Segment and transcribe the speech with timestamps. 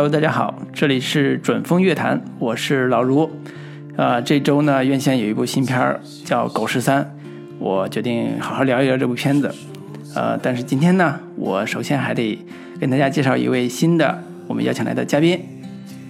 [0.00, 3.30] Hello，大家好，这里是准风乐坛，我是老卢。
[3.96, 7.02] 呃，这周呢，院线有一部新片儿叫《狗十三》，
[7.58, 9.54] 我决定好好聊一聊这部片子。
[10.14, 12.42] 呃，但是今天呢，我首先还得
[12.80, 15.38] 跟大家介绍一位新的我们邀请来的嘉宾，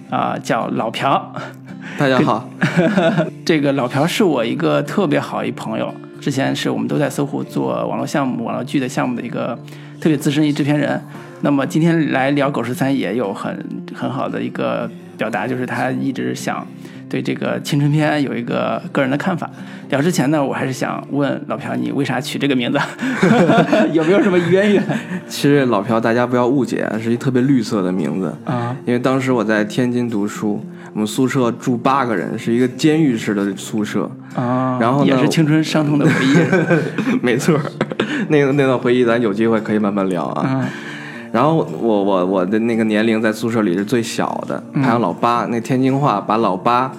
[0.09, 1.33] 啊、叫老朴。
[1.99, 2.49] 大家好，
[3.43, 9.59] 这个老朴是我一个特别好一朋友，之前是我们都在搜狐做网络项目、网络剧的项目的一个
[9.99, 11.01] 特别资深一制片人。
[11.41, 16.65] 那么今天来聊《狗十三》也有很很好的一个表达，就是他一直想
[17.09, 19.49] 对这个青春片有一个个人的看法。
[19.89, 22.79] 聊之前呢，我还是想问老朴，你为啥取这个名字？
[23.91, 24.83] 有没有什么渊源
[25.27, 28.75] 其实老朴大家不要误解，是一特别绿色的名字，啊？
[28.85, 30.63] 因为当时我在天津读书，
[30.93, 37.19] 我们宿舍住八个人，是一个监狱式的宿舍，啊，然后呢也是青春伤痛的回忆。
[37.21, 37.61] 没错儿，
[38.29, 40.45] 那个那段回忆咱有机会可以慢慢聊啊。
[40.61, 40.67] 嗯
[41.31, 45.47] 然后我我我的那个年龄在宿舍里是最小的，排行老八。
[45.49, 46.91] 那天津话把老八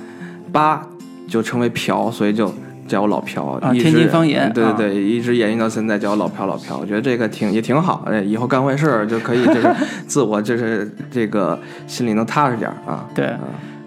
[0.50, 0.86] 八
[1.28, 2.52] 就称为朴，所以就
[2.89, 3.58] 叫我老朴。
[3.61, 6.78] 啊天津方言啊对对对，一直延续到现在叫我老朴老朴。
[6.80, 9.69] 我觉得这个挺也挺好，哎，以后干坏事儿就可以就是
[10.08, 13.06] 自我就是这个心里能踏实点儿啊。
[13.14, 13.30] 对，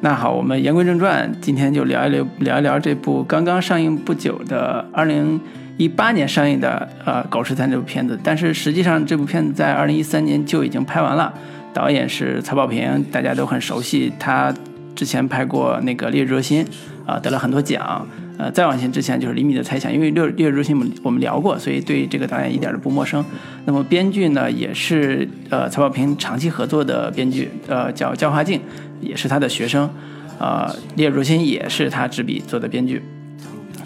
[0.01, 5.39] 那好，我们言归正传，今天就聊一聊聊一聊这部刚刚上映不久的二零
[5.77, 8.17] 一八年上映的呃《狗十三》这部片子。
[8.23, 11.33] 但是实际上这部片子在二零一三年就已经拍完了，
[11.73, 14.53] 导演是曹保平，大家都很熟悉，他
[14.95, 16.65] 之前拍过那个《烈日灼心》
[17.05, 18.07] 啊、得了很多奖。
[18.37, 23.23] 呃，再往前之前就是《厘米的猜想》，因为《烈烈日灼心》我们我们聊过，所以对这个导演一点都不陌生。
[23.63, 28.59] 那么编剧呢，也是呃曹保平长期合作的编剧，呃叫焦华静，
[28.99, 29.89] 也是他的学生。
[30.37, 33.01] 呃，《烈日灼心》也是他执笔做的编剧。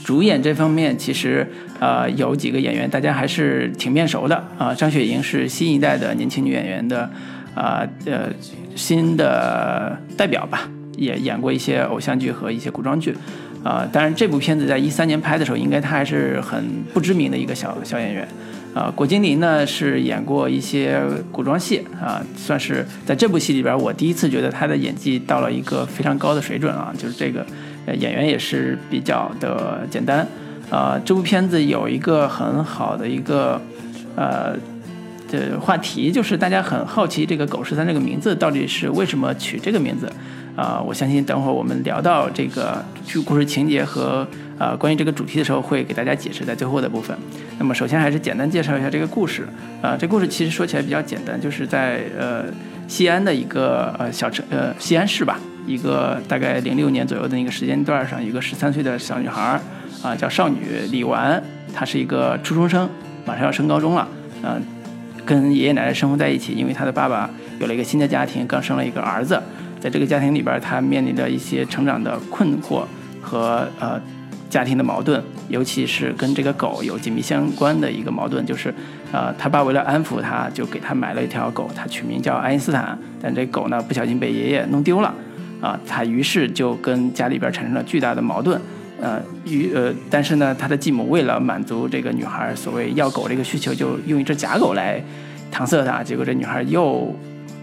[0.04, 1.48] 主演这方面，其实
[1.80, 7.10] 呃有几个演员大家还是挺面熟的啊、张雪迎是新一代的年轻女演员的
[7.56, 8.30] 啊呃
[8.76, 13.16] 新的代表吧，也演过一些偶像剧和一些古装剧。
[13.62, 16.64] 啊、当然这部片子在一三年拍的时候，应该她还是很
[16.94, 18.26] 不知名的一个小小演员。
[18.74, 21.02] 啊、郭晶玲呢是演过一些
[21.32, 27.46] 古装戏啊、算是在这部戏里边，我第一次觉得她的演技到了一个非常高的水准啊，就是这个
[27.96, 30.26] 演员也是比较的简单。
[30.70, 33.60] 啊、这部片子有一个很好的一个
[34.16, 34.56] 呃
[35.32, 40.12] 的话题，就是大家很好奇这个“狗十三”这个名字到底是为什么取这个名字。
[40.56, 44.28] 啊、我相信等会儿我们聊到这个剧故事情节和
[44.58, 47.18] 呃关于这个主题的时候，会给大家解释在最后的部分。
[47.58, 49.48] 那么首先还是简单介绍一下这个故事。
[49.82, 52.44] 啊、这故事其实说起来比较简单，就是在呃
[52.90, 59.62] 西安的一个呃小城呃西安市吧，一个大概零六年左右的那个时间段上，一个十三岁的小女孩
[60.02, 60.58] 啊、叫少女
[60.92, 61.42] 李纨，
[61.74, 62.90] 她是一个初中生，
[63.26, 64.08] 马上要升高中了，
[64.44, 64.62] 嗯、
[65.26, 67.30] 跟爷爷奶奶生活在一起，因为她的爸爸
[67.60, 69.42] 有了一个新的家庭，刚生了一个儿子。
[69.80, 72.84] 在这个家庭里边，她面临着一些成长的困惑
[73.22, 74.00] 和呃
[74.50, 78.74] 家庭的矛盾，尤其是跟这个狗有紧密相关的一个矛盾，就是
[79.12, 85.14] 呃他爸为了安抚她，就给她买了一条狗，他取名叫爱因斯坦，但这狗呢不小心被爷爷弄丢了，
[85.62, 88.60] 啊，他于是就跟家里边产生了巨大的矛盾。
[89.02, 95.02] 呃，与呃，但是呢，他的继母为了满足这个女孩所谓要狗这个需求，就用一只假狗来
[95.52, 97.16] 搪塞她，结果这女孩又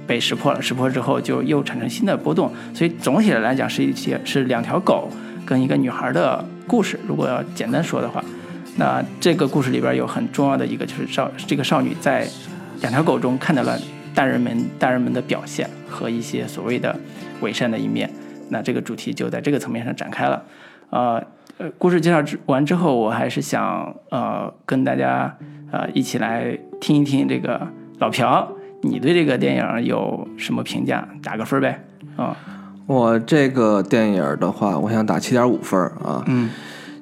[0.06, 5.10] 被识破了，识破之后就又产生新的波动，所以总体的来讲是一些是两条狗
[5.44, 6.98] 跟一个女孩的故事。
[7.06, 8.24] 如果要简单说的话，
[8.76, 12.26] 那这个故事里边有很重要的一个就是少这个少女在
[12.80, 13.78] 两条狗中看到了
[14.14, 16.98] 大人们大人们的表现和一些所谓的
[17.42, 18.10] 伪善的一面。
[18.48, 20.42] 那这个主题就在这个层面上展开了。
[20.91, 21.22] 呃
[21.58, 25.36] 呃，故事介绍之完之后，我还是想呃跟大家
[25.72, 27.66] 呃一起来听一听这个
[27.98, 28.48] 老朴，
[28.82, 31.08] 你对这个电影有什么评价？
[31.22, 31.82] 打个分呗。
[32.16, 32.36] 啊、
[32.86, 36.22] 我这个电影的话，我想打七点五分啊。
[36.26, 36.50] 嗯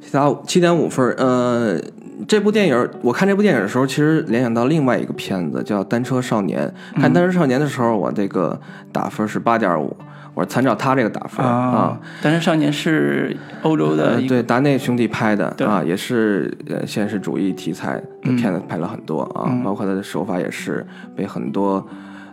[0.00, 1.08] 七点七点五分。
[1.18, 1.80] 呃，
[2.28, 6.72] 这部电影，我看这部电影的时候，其实联想到另外一个片子叫《单车少年》。
[7.00, 8.60] 看《单车少年》的时候，我这个
[8.92, 9.96] 打分是八点五，
[10.34, 11.98] 我是参照他这个打分啊。
[12.22, 20.86] 但是少年是欧洲的呃，对，达内兄弟拍的啊，也是呃现实主义题材的片子拍了很多啊，嗯包括他的手法也是
[21.16, 21.86] 被很多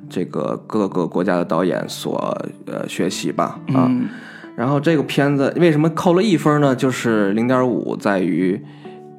[0.09, 3.85] 这个各个国家的导演所呃学习吧啊。
[3.87, 4.09] 嗯
[4.53, 6.75] 然后这个片子为什么扣了一分呢？
[6.75, 8.61] 就是零点五在于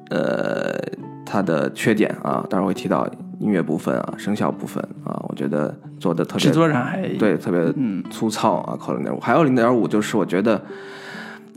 [0.09, 0.79] 呃
[1.25, 3.05] 它的缺点啊，待会儿会提到
[3.43, 9.19] 音乐部分啊、声效部分啊，我觉得做的特别制作上还对，特别嗯粗糙啊，扣零点五。
[9.19, 10.61] 还有零点五就是我觉得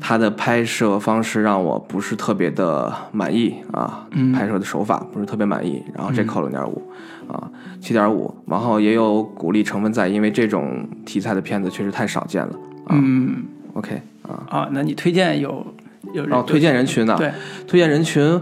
[0.00, 6.83] 他的拍摄方式让我不是特别的满意啊，拍摄的手法不是特别满意，然后这扣零点五，
[7.29, 7.50] 啊，
[7.81, 12.53] 七点五，然后也有鼓励成分在，因为这种题材的片子确实太少见了。
[12.91, 13.44] 嗯
[13.75, 15.67] ，OK 啊，啊，那你推荐有
[16.12, 17.15] 有哦，推荐人群呢？
[17.17, 17.32] 对，
[17.67, 18.41] 推荐人群，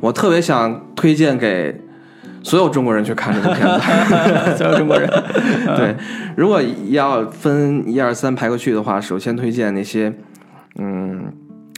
[0.00, 1.80] 我特别想推荐给
[2.46, 5.10] 所有中国人去看这部片子， 所有中国人。
[5.76, 5.96] 对，
[6.36, 10.12] 如果要分一二三排个序的话，首先推荐那些。
[10.78, 11.32] 嗯，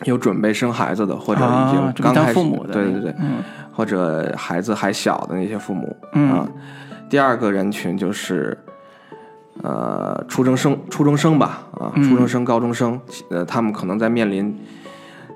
[0.05, 2.41] 有准备生孩子的，或者已经刚开始，
[2.73, 3.37] 对对对，嗯，
[3.73, 6.47] 或者孩子还小的那些父母，啊。
[7.09, 8.59] 第二个人群就是，
[9.63, 13.01] 呃，初中生，初中生吧，啊，初中生、高中生，
[13.31, 14.55] 呃，他们可能在面临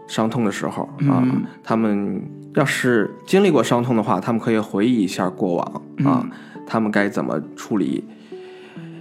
[0.08, 1.22] 伤痛的时候啊，
[1.62, 2.20] 他们
[2.54, 6.28] 要是经历过伤痛的话，他们可以回忆一下过往啊，
[6.66, 8.04] 他们该怎么处理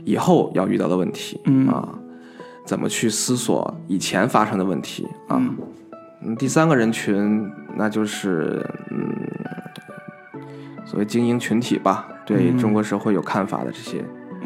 [0.05, 1.39] 以后要遇到的问题
[1.69, 1.97] 啊。
[2.63, 5.41] 怎么去思索以前发生的问题啊？
[6.21, 9.11] 嗯，第三个人群那就是嗯，
[10.85, 14.05] 所谓精英群体吧，对中国社会有看法的这些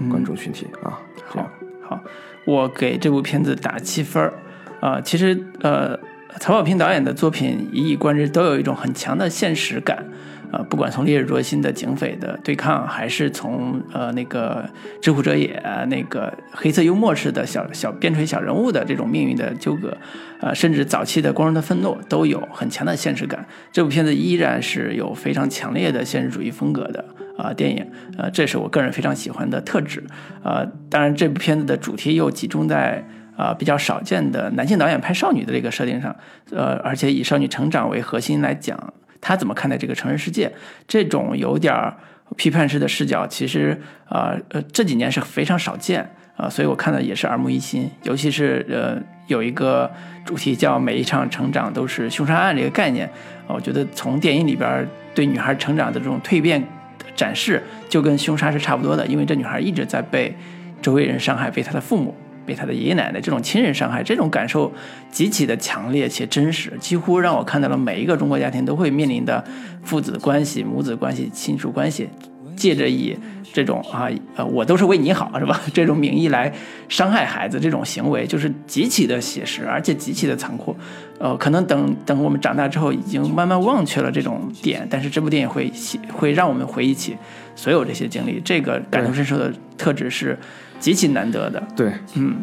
[0.09, 0.97] 观众群体啊。
[1.27, 1.47] 好，
[1.83, 1.99] 好，
[2.45, 4.33] 我给这部片子打七分儿
[4.79, 5.01] 啊。
[5.01, 5.99] 其实呃，
[6.39, 10.05] 曹保平导演的作品一以贯之，都有一种很强的现实感。
[10.51, 14.63] 呃，不管从烈日灼心的警匪的对抗，还是从呃那个
[15.01, 19.97] 知乎者也那个黑色幽默式的小小边陲小人物的这种命运的纠葛，
[20.39, 23.45] 呃，甚至早期的光荣的愤怒，都有很强的现实感。
[23.71, 27.03] 这部片子依然是有非常强烈的现实主义风格的
[27.37, 27.85] 啊电影，
[28.17, 30.03] 呃，这是我个人非常喜欢的特质。
[30.43, 33.05] 呃，当然这部片子的主题又集中在
[33.37, 36.15] 啊比较少见的男性导演拍少女的这个设定上，
[36.51, 38.93] 呃，而且以少女成长为核心来讲。
[39.21, 40.51] 他怎么看待这个成人世界？
[40.87, 41.73] 这种有点
[42.35, 43.75] 批判式的视角，其实
[44.07, 47.89] 啊呃这几年是非常少见啊，所以我看的也是耳目一新。
[48.03, 49.91] 尤其是呃有一个
[50.23, 53.07] 主题叫“每一场成长都是凶杀案”这个概念
[53.47, 56.63] 啊，我觉得从电影里边对女孩成长的这种蜕变
[57.15, 60.35] 展示，就跟凶杀是差不多的，因为这女孩一直在被
[60.83, 62.13] 周围人伤害，被她的父母。
[62.45, 64.71] 被他的爷爷奶奶这种亲人伤害，这种感受
[65.11, 69.43] 极其的强烈且真实，几乎让我看到了每一个中国家庭都会面临的
[69.83, 72.07] 父子关系、母子关系、亲属关系，
[72.55, 73.17] 借着以
[73.53, 76.53] 这种啊呃我都是为你好是吧 这种名义来
[76.89, 80.75] 伤害孩子，这种行为就是极其的写实，而且极其的残酷。
[81.17, 87.15] 呃，可能等等我们长大之后，已经慢慢忘却了这种点，但是这部电影会写会让我们回忆起
[87.55, 90.37] 所有这些经历，这个感同身受的特质是。
[90.85, 92.35] 极其难得的，对，嗯，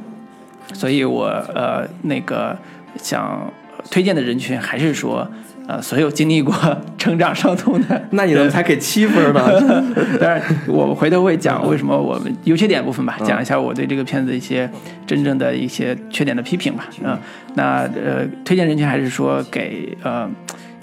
[0.74, 2.58] 所以我呃那个
[3.00, 3.48] 想
[3.88, 5.30] 推荐的人群还是说，
[5.68, 6.52] 呃，所有经历过
[6.98, 8.02] 成长伤痛的。
[8.10, 9.40] 那你怎么才给七分呢？
[10.20, 14.68] 当然，我回头会讲为什么我们优缺点部分吧，讲一下我对这个片子一些
[15.06, 16.88] 真正的一些缺点的批评吧。
[17.04, 17.16] 嗯，
[17.54, 20.28] 那呃，推荐人群还是说给呃。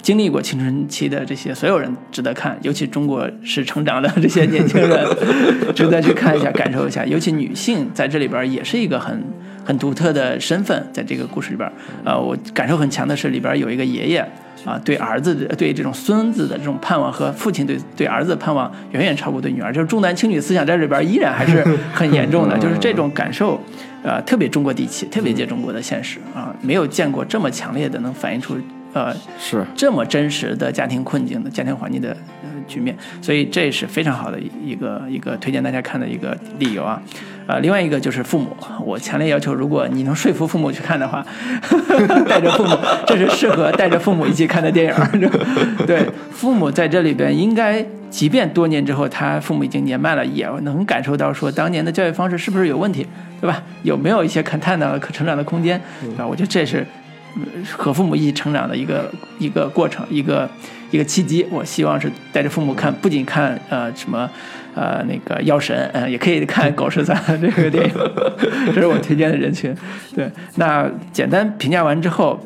[0.02, 5.06] 经历过青春期的这些所有人值得看，尤其中国是成长的这些年轻人，
[5.74, 7.04] 值得去看一下，感受一下。
[7.04, 9.22] 尤其女性在这里边也是一个很
[9.64, 11.70] 很独特的身份，在这个故事里边，
[12.04, 14.26] 啊，我感受很强的是里边有一个爷爷
[14.64, 23.60] 啊，对儿子的对这种孙子的这种盼望和父亲对对儿子的盼望远远超过对女儿，就是重男轻女思想在这里边依然还是很严重的，就是这种感受，
[24.02, 28.56] 呃，特别中国地气，特别接中国的现实啊，没有见过这么强烈的能反映出。
[28.92, 32.10] 呃，是这么真实的家庭困境的家庭环境的
[32.42, 37.00] 呃局面，所以这是非常好的一个一个推荐大家看的一个理由啊。
[37.46, 41.24] 呃，另外一个就是父母，我强烈要求，如果你能说服父母去看的话，
[42.28, 42.76] 带着父母，
[43.06, 45.30] 这是适合带着父母一起看的电影。
[45.86, 53.04] 对，父母在这里边应该，即便多年之后他父母已经年迈了，也能感受到说当年的教育方式是不是有问题，
[53.40, 53.60] 对吧？
[53.82, 56.26] 有没有一些可探讨、可成长的空间，对吧？
[56.26, 56.86] 我觉得这是。
[57.76, 60.48] 和父母一起成长的一个一个过程，一个
[60.90, 61.46] 一个契机。
[61.50, 64.28] 我希望是带着父母看，不仅看呃什么
[64.74, 67.92] 呃那个药神，嗯，也可以看狗十三这个电影。
[68.74, 69.74] 这是我推荐的人群。
[70.14, 72.38] 对，那简单评价完之后，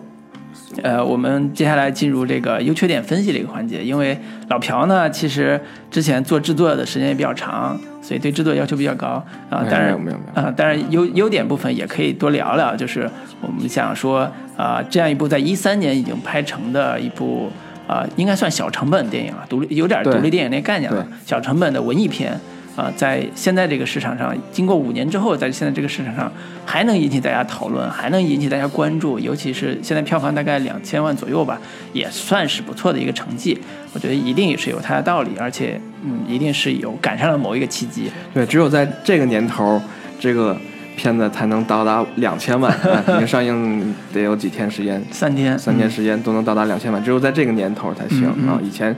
[0.82, 3.82] 呃，我们接下来进入这个优缺点分析这个环节。
[3.82, 5.60] 因为老朴呢，其实
[5.90, 7.78] 之前做制作的时间也比较长。
[8.04, 9.06] 所以对制作要求比较高
[9.48, 9.98] 啊，当然
[10.34, 12.76] 啊，当然优优点部分也可以多聊聊。
[12.76, 13.08] 就是
[13.40, 17.50] 我们想说啊，这样一部在一三年已经拍成的一部
[17.86, 22.38] 啊，应该算小成本电影了，独立有点独立电影那概念了，小成本的文艺片。
[22.76, 26.28] 啊，在现在这个市场上，经过五年之后，在现在这个市场上
[26.66, 31.56] 还能引起大家讨论，还能引起大家关注，尤其是现在票房大概两千万左右吧，
[31.92, 33.56] 也算是不错的一个成绩。
[33.92, 38.10] 我觉得一定也是有它的道理，而且嗯，一定是有赶上了某一个契机。
[38.32, 39.80] 对，只有在这个年头，
[40.18, 40.56] 这个
[40.96, 48.94] 片子才能到达两千万， 啊肯定上映得有几天时间，三天，三天时间都能到达两千万，只有在这个年头才行啊，以前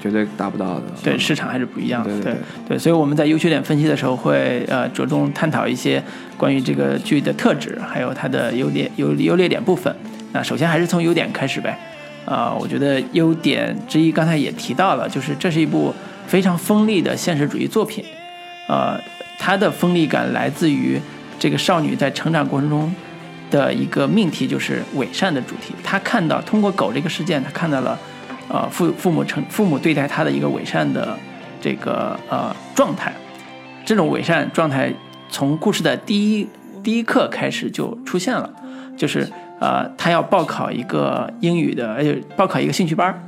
[0.00, 0.82] 绝对达不到的。
[1.02, 2.10] 对市场还是不一样的。
[2.10, 6.02] 对对对对所以我们在优缺点分析的时候会呃着重探讨一些
[6.36, 9.94] 关于这个剧的特质，还有它的优点优优劣点部分。
[10.32, 11.78] 那首先还是从优点开始呗。
[12.24, 15.92] 啊、我觉得优点之一刚才也提到了，就是这是一部
[16.24, 18.04] 非常锋利的现实主义作品。
[18.68, 18.96] 呃，
[19.40, 21.00] 它的锋利感来自于
[21.38, 22.94] 这个少女在成长过程中
[23.50, 25.74] 的一个命题，就是伪善的主题。
[25.82, 27.98] 她看到通过狗这个事件，她看到了
[28.48, 31.16] 呃父父母成父母对待她的一个伪善的
[31.60, 33.12] 这个呃状态。
[33.84, 34.92] 这种伪善状态
[35.28, 36.48] 从故事的第一
[36.82, 38.48] 第一课开始就出现了，
[38.96, 39.28] 就是
[39.60, 43.20] 呃她要报考一个英语的，而且报考一个兴趣班儿。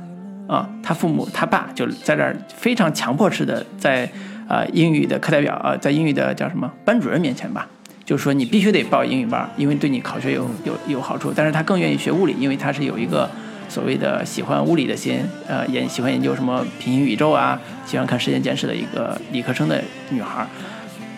[0.47, 4.07] 啊，他父母他爸就在这儿非常强迫式的在
[4.47, 7.67] 呃英语的课代表啊、在英语的叫什么班主任面前吧，
[8.05, 11.33] 就是说你必须得报英语班，因为对你考学有有有好处。
[11.35, 13.27] 但是他更愿意学物理，因为他是有一个
[13.67, 20.45] 所谓的喜欢物理的心，呃，研喜欢研究什么平行宇宙啊，喜欢看时间简史的一个理科生的女孩。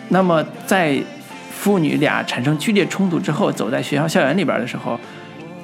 [0.08, 0.98] 那么在
[1.52, 4.98] 父女俩产生剧烈冲突之后，走在学校校园里边的时候，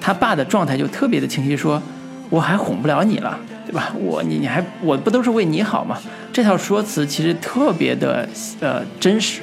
[0.00, 1.82] 他爸的状态就特别的清晰，说
[2.28, 3.94] 我还哄不了你了，对吧？
[3.98, 5.96] 我你你还我不都是为你好吗？
[6.30, 8.28] 这套说辞其实特别的
[8.60, 9.42] 呃真实，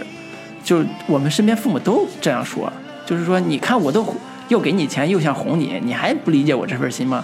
[0.64, 2.72] 就是我们身边父母都这样说，
[3.06, 4.06] 就是说你看我都
[4.50, 7.24] 又给你钱又想哄你，你还不理解我这份心吗？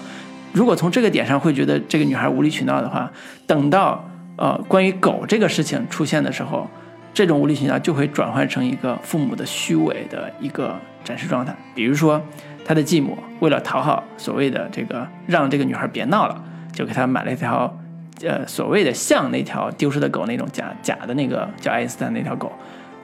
[0.53, 3.11] 如果从这个点上会觉得这个女孩无理取闹的话，
[3.45, 4.03] 等到
[4.37, 6.67] 呃关于狗这个事情出现的时候，
[7.13, 11.55] 这种无理取闹就会转换成一个父母的虚伪的一个展示状态。
[11.75, 12.21] 比如说，
[12.65, 17.77] 他的继母为了讨好所谓的这个让这个女孩别闹了，就给她买了一条
[18.23, 22.51] 呃所谓的像那条丢失的狗那种假假的那个叫爱因斯坦那条狗。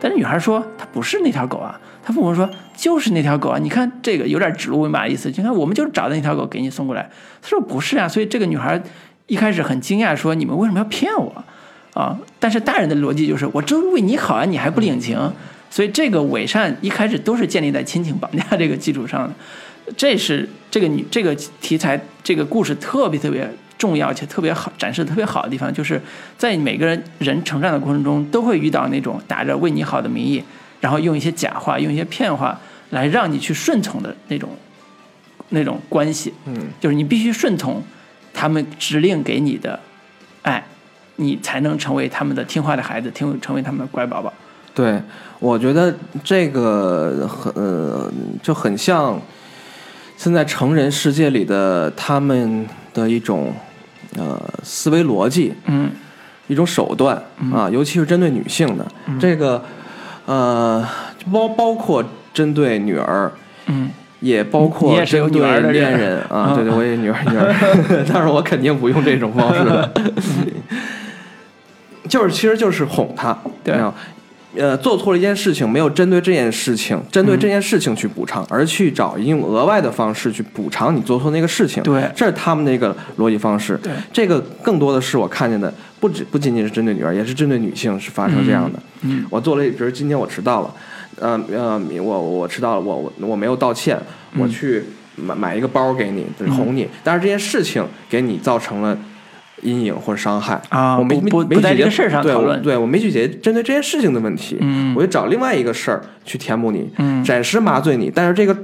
[0.04, 7.10] 但是女孩说她不是那条狗啊，她父母说就是那条狗啊，你看这个有点指鹿为马的意思，你看我们就是找的那条狗给你送过来。
[7.42, 8.84] 她说不是啊，所以这个女孩
[9.28, 11.34] 一开始很惊讶，说你们为什么要骗我
[11.94, 12.20] 啊？
[12.38, 15.18] 但是大人的逻辑就是我真为你好啊，你还不领情，
[15.70, 19.34] 所以这个伪善一开始都是建立在亲情绑架这个基础上的。
[19.96, 23.50] 这是这个女这个题材这个故事特别特别
[23.84, 26.02] 重要且特别好展示的特别好的地方，就是
[26.38, 30.42] 在每个人人成长的过程中，都会遇到那种打着为你好的名义，
[30.80, 32.58] 然后用一些假话、用一些骗话
[32.92, 34.48] 来让你去顺从的那种
[35.50, 36.34] 那种关系。
[36.46, 37.84] 嗯，就是你必须顺从
[38.34, 39.78] 他们指令给你的
[40.44, 40.64] 爱，
[41.18, 44.32] 你才能成为他们的听话的孩子，听成为他们的乖宝宝。
[44.74, 44.98] 对，
[45.40, 48.10] 我觉得这个很呃
[48.42, 49.20] 就很像
[50.16, 53.54] 现在成人世界里的他们的一种
[54.18, 55.90] 呃思维逻辑，嗯。
[56.48, 57.16] 一种手段
[57.54, 58.86] 啊，尤其是针对女性的、
[59.20, 59.64] 这个
[60.26, 60.86] 呃
[61.32, 62.04] 包包括
[62.34, 63.32] 针对女儿。
[63.68, 63.90] 嗯。
[64.20, 67.54] 也包括也是有针女儿的对恋人人啊，嗯对对，我也女儿女儿，
[68.08, 69.94] 但是 我肯定不用这种方式的
[72.08, 73.76] 就是其实就是哄她，对
[74.56, 81.82] 呃，做错了一件事情，没有针对这件事情，针对这件事情去补偿，而去找一种额外的方式去补偿你做错那个事情。
[81.84, 82.10] 对。
[82.16, 83.78] 这是他们的一个逻辑方式。
[83.82, 83.92] 对。
[84.12, 88.80] 这个更多的是我看见的，不止不仅仅是针对女儿，也是针对女性是发生这样的。
[89.02, 89.26] 嗯。
[89.30, 90.74] 我做了，比如今天我迟到了，
[91.20, 94.00] 呃呃，我我迟到了，我我我没有道歉，
[94.34, 94.42] 嗯。
[94.42, 94.84] 我去
[95.16, 98.98] 买买一个包给你，就是哄你，但是这件事情给你造成了
[99.62, 104.94] 阴影或者伤害啊我没不不没在这个事儿上讨论对我没去解决针对这件事情的问题，嗯。
[104.96, 107.24] 我就找另外一个事儿去填补你，嗯。
[107.24, 108.58] 暂时麻醉你，但是这个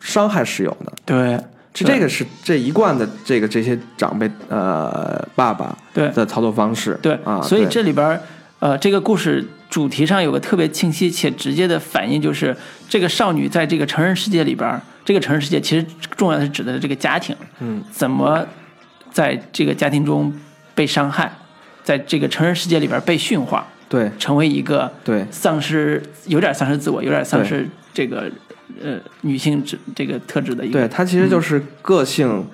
[0.00, 0.92] 伤害是有的。
[1.04, 1.40] 对，
[1.72, 8.20] 这这个是这一贯的这个这些长辈呃爸爸对的操作方式，对啊，所以这里边，
[8.60, 12.56] 呃，这个故事主题上有个特别清晰且直接的反应，就是
[12.88, 15.84] 这个少女在这个成人世界里边，这个成人世界其实
[16.16, 18.46] 重要的是指的是这个家庭，嗯，怎么
[19.14, 20.34] 在这个家庭中
[20.74, 21.32] 被伤害，
[21.84, 24.10] 在这个成人世界里边被驯化，对。
[24.18, 25.24] 成为一个对。
[25.30, 28.28] 丧失，有点丧失自我，有点丧失这个
[28.82, 32.44] 呃女性这这个特质的一个，对，它其实就是个性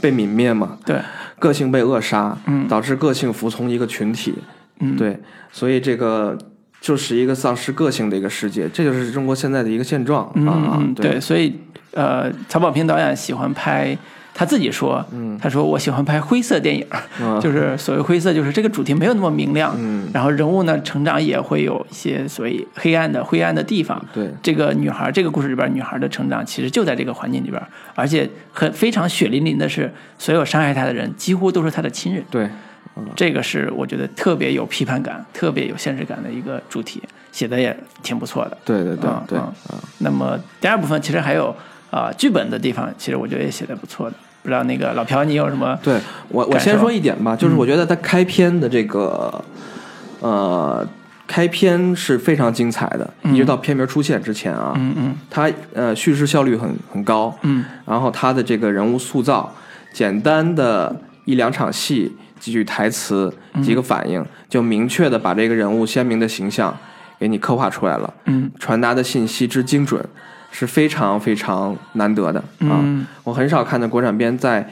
[0.00, 1.00] 被泯灭嘛，对，
[1.40, 2.68] 个性被扼杀，嗯。
[2.68, 4.36] 导致个性服从一个群体，
[4.78, 5.18] 嗯，对，
[5.50, 6.38] 所以这个
[6.80, 10.30] 就是一个丧失个性的一个世界，这就是中国现在的一个现状。
[10.36, 11.58] 嗯啊，嗯，对，所以
[11.92, 13.96] 呃，曹保平导演喜欢拍，
[14.34, 15.38] 他自己说，嗯。
[15.40, 16.84] 他说我喜欢拍灰色电影，
[17.20, 17.40] 嗯。
[17.40, 20.10] 就是所谓灰色，就是这个主题没有那么明亮，嗯。
[20.12, 24.04] 然后人物呢成长也会有一些所谓黑暗的灰暗的地方。
[24.12, 24.28] 对。
[24.42, 27.62] 这个女孩，这个故事里边女孩的成长其实就在这个环境里边，
[27.94, 32.24] 而且很非常血淋淋的是，所有伤害她的人几乎都是她的亲人。
[32.30, 32.48] 对，
[33.14, 38.58] 这个是我觉得特别有批判感、特别有现实感的一个主题，写的也挺不错的。
[38.64, 39.38] 对对对对。
[39.38, 39.78] 嗯嗯。
[39.98, 41.54] 那么第二部分其实还有
[41.94, 44.16] 啊、剧本的地方，其实我觉得也写的不错的。
[44.42, 45.78] 不知道那个老朴你有什么？
[45.82, 45.98] 对
[46.28, 49.42] 我我先说一点吧，就是我觉得他开篇的这个
[50.20, 50.86] 呃
[51.26, 59.54] 开篇是非常精彩的，一直到片名出现之前啊，嗯嗯他呃叙事效率很很高，嗯然后他的这个人物塑造，
[59.92, 63.32] 简单的一两场戏，几句台词，
[63.62, 66.76] 几个反应，就明确的把这个人物鲜明的形象
[67.18, 70.04] 给你刻画出来了，嗯传达的信息之精准，
[70.56, 72.78] 是非常非常难得的啊！
[72.84, 74.70] 嗯我很少看到国产片在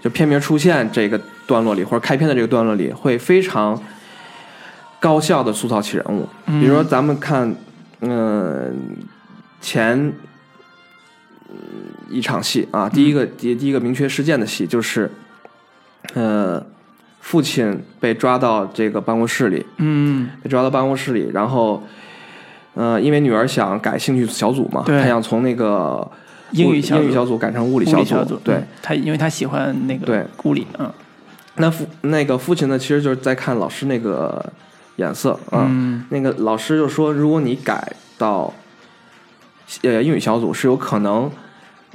[0.00, 3.82] 就片名出现这个段落里，或者开篇的这个段落里，会非常
[5.00, 6.28] 高效的塑造起人物。
[6.46, 7.52] 比如说，咱们看，
[8.02, 8.96] 嗯、
[9.60, 10.12] 前
[11.48, 11.56] 嗯
[12.08, 15.10] 一场戏啊，第一个第第一个明确事件的戏就是，
[16.14, 16.64] 呃，
[17.20, 21.82] 父亲被抓到这个办公室里，嗯被抓到办公室里，然后，
[22.80, 26.10] 呃，因为女儿想改兴趣小组嘛，她想从那个
[26.52, 27.02] 英语小组。
[27.02, 28.64] 英语小组改成物理小组，对。
[28.82, 30.24] 她，因为她喜欢那个对。
[30.44, 30.90] 物理，嗯。
[31.56, 34.42] 那父那个父亲呢，其实就是在看老师那个
[34.96, 35.66] 眼色啊。
[35.68, 36.06] 嗯。
[36.08, 38.50] 那个老师就说，如果你改到
[39.82, 41.30] 呃英语小组是有可能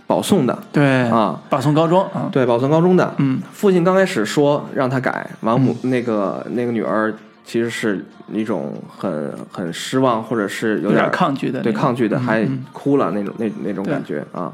[0.06, 0.56] 保送的。
[0.72, 3.12] 对啊，保送高中啊，对，保送高中的。
[3.18, 3.42] 嗯。
[3.52, 7.12] 父亲刚开始说让他改，完母、那个那个女儿
[7.46, 12.66] 其实是一种很很失望，或者是有有点抗拒的，对抗拒的，还嗯。
[12.74, 14.52] 哭了那种那那种感觉啊。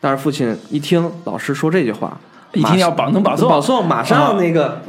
[0.00, 2.18] 但是父亲一听老师说这句话，
[2.54, 4.82] 一听要保能保送保送，马上那个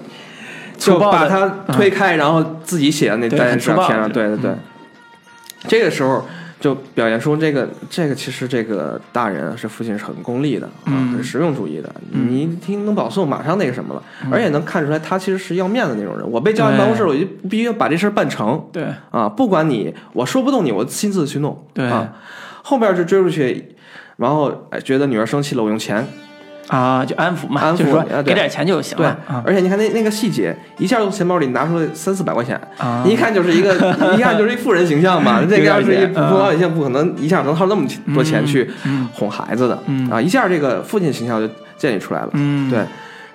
[0.77, 4.37] 就把他推开，然后自己写的那对单很粗暴上填上，对对。
[4.37, 4.55] 对。
[5.67, 6.25] 这个时候
[6.63, 11.93] 就表现出这个这个其实这个大人是父亲是很功利的啊，嗯很实用主义的。
[12.09, 14.01] 你一听能保送，马上那个什么了，
[14.31, 16.25] 而且能看出来他其实是要面子那种人。
[16.31, 21.67] 我被叫进办公室，我就必须要把这事儿办成对啊，不管你我说不动你，我亲自去弄。
[21.73, 22.13] 对啊，
[22.63, 23.75] 后边就追出去，
[24.15, 26.07] 然后哎觉得女儿生气了，我用钱。
[26.67, 33.73] 啊，就安抚嘛，安抚就是说给点钱就行对了，啊，而且你看那那个细节，一下从钱包里拿出来三四百块钱，啊你一看就是一个，
[34.17, 35.41] 一看就是一富人形象嘛。
[35.41, 38.69] 这个要是一普通老百姓，不可能一下能掏那么多钱去
[39.13, 40.21] 哄孩子的嗯啊！
[40.21, 42.29] 一下这个父亲形象就建立出来了。
[42.33, 42.79] 嗯，对，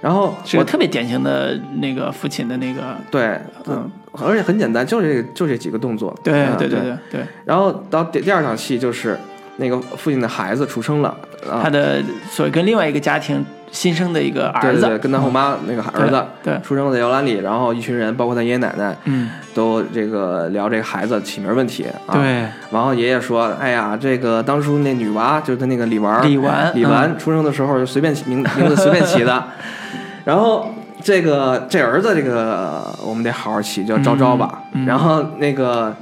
[0.00, 6.18] 然后我是特别典型的那个父亲的那个，对，嗯，而且很简单，就这就这几个动作。
[6.24, 9.18] 对对对对，然后到第第二场戏就是
[9.58, 11.08] 那个父亲的孩子出生了
[11.48, 22.14] 啊他，的所以跟另外一个家庭新生的一个儿子，对对对，跟他后妈那个儿子对对出生在摇篮里，然后一群人，包括他爷爷奶奶，嗯，都这个聊这个孩子起名问题啊。。
[22.14, 29.44] 对，然后爷爷说：“哎呀，这个当初那女娃就是他那个李纨，李纨李纨出生的时候就随便起名名字随便起的。
[30.24, 34.62] 然后这个这儿子这个我们得好好起，叫昭昭吧。
[34.72, 35.94] 嗯嗯然后那个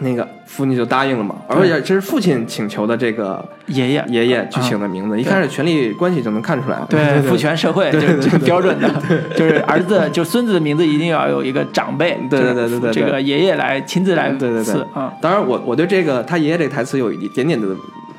[0.00, 6.80] 那个父亲就答应了嘛，而且这是父亲请求的这个爷爷，爷爷去请的名字，一开始权力关系就能看出来。
[6.88, 8.88] 对父权社会就个标准的，
[9.36, 17.68] 就是儿子就孙子的名字一定要有一个长辈，对对对对对这个爷爷来亲自来对对对赐啊，当然我，我对这个他爷爷这个台词有一点点的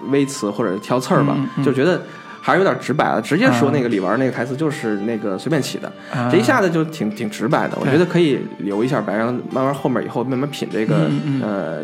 [0.09, 2.01] 微词或者是挑刺儿吧，就觉得
[2.41, 6.29] 还是有点直白了，直接说啊那个李纨那个台词就是那个随便起的，啊。
[6.29, 7.77] 这一下子就挺挺直白的。
[7.79, 11.09] 我觉得可以留一下白，然后慢慢后面以后慢慢品这个、
[11.41, 11.81] 呃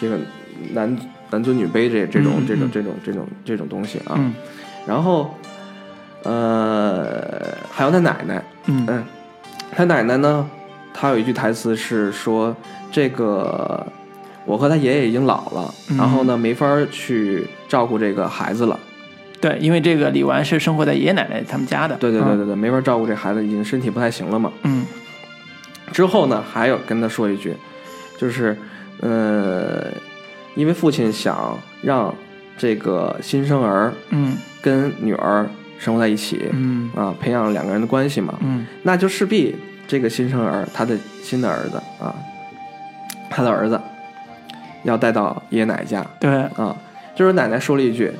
[0.00, 0.18] 这个
[0.72, 0.96] 男
[1.30, 4.14] 男尊女卑这这种、这种这种这种这种东西啊。
[4.16, 4.32] 嗯
[4.86, 5.34] 然后
[6.24, 9.04] 呃还有他奶奶，嗯嗯，
[9.70, 10.48] 他奶奶呢，
[10.94, 12.56] 他有一句台词是说
[12.90, 13.86] ：“这个
[14.46, 18.80] 我和他爷爷已经老了，嗯然后呢没法去照顾这个孩子了。
[19.40, 24.50] 对，因为这个李纨是生活在爷爷奶奶他们家的，嗯对对对对对，没法照顾这孩子，已经身体不太行了嘛。
[24.64, 24.84] 嗯
[25.92, 27.54] 之后呢，还有跟他说一句，
[28.18, 28.56] 就是
[29.00, 29.86] 呃，
[30.54, 32.14] 因为父亲想让
[32.56, 38.34] 这个新生儿嗯跟女儿生活在一起，嗯啊，培养两个人的关系嘛。
[38.42, 39.56] 嗯那就势必
[39.88, 42.14] 这个新生儿，他的新的儿子啊，
[43.30, 43.80] 他的儿子
[44.82, 46.76] 要带到爷爷奶奶家对，啊。
[47.14, 48.10] 这时候奶奶说了一句：“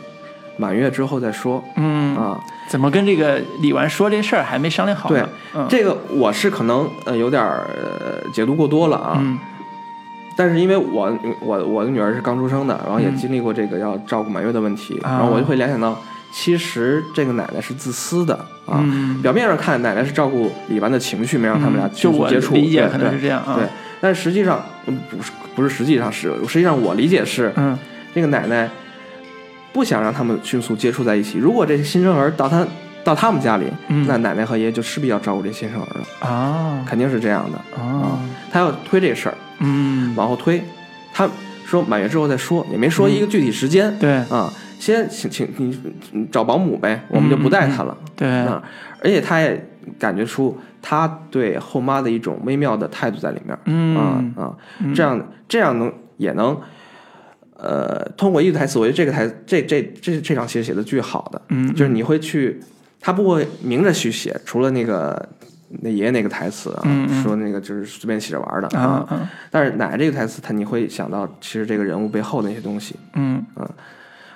[0.58, 2.40] 满月之后再说嗯啊。
[2.68, 5.28] 怎么跟这个李纨说这事儿还没商量好呢？
[5.54, 9.38] 嗯，这个我是可能呃有点儿、呃、解读过多了啊，嗯
[10.40, 13.14] 但是因为我我我的女儿是刚出生的，然后也嗯。
[13.14, 15.18] 经历过这个要照顾满月的问题，啊。
[15.18, 16.00] 然后我就会联想到，
[16.32, 18.80] 其实这个奶奶是自私的啊。
[18.82, 23.66] 嗯，表面上看，奶奶是照顾李纨的情绪，没让他们俩迅速接触，理解可能是这样啊，对，
[24.00, 27.78] 但实际上嗯不是不是实际上是实际上我理解是嗯。
[28.14, 28.66] 这个奶奶
[29.74, 31.36] 不想让他们迅速接触在一起。
[31.36, 32.66] 如果这个新生儿到他
[33.04, 34.06] 到他们家里，嗯。
[34.08, 36.82] 那奶奶和爷爷就势必要照顾这新生儿了，啊。
[36.88, 37.58] 肯定是这样的。
[37.78, 38.18] 啊。
[38.50, 40.62] 他要推这事儿，嗯往后推，
[41.12, 41.28] 他
[41.64, 43.96] 说满月之后再说，也没说一个具体时间。
[43.98, 45.78] 对啊，先请请你
[46.12, 47.96] 你找保姆呗，我们就不带他了。
[48.16, 48.62] 对啊，
[49.02, 49.68] 而且他也
[49.98, 53.56] 感觉出他对后妈的一种微妙的态度在里面。
[53.66, 54.56] 嗯啊啊，
[54.94, 56.58] 这样这样能也能，
[57.56, 62.60] 呃，通过一个台词，我觉得这个台这这这这场戏写的巨好的，嗯就是你会去，
[63.00, 65.28] 他不会明着去写，除了那个
[65.82, 66.82] 那爷爷那个台词啊，
[67.22, 69.30] 说那个就是随便写着玩的啊啊。
[69.50, 73.64] 但是奶奶这个台词，他你会想到其实这个人物背后的那些东西，嗯，我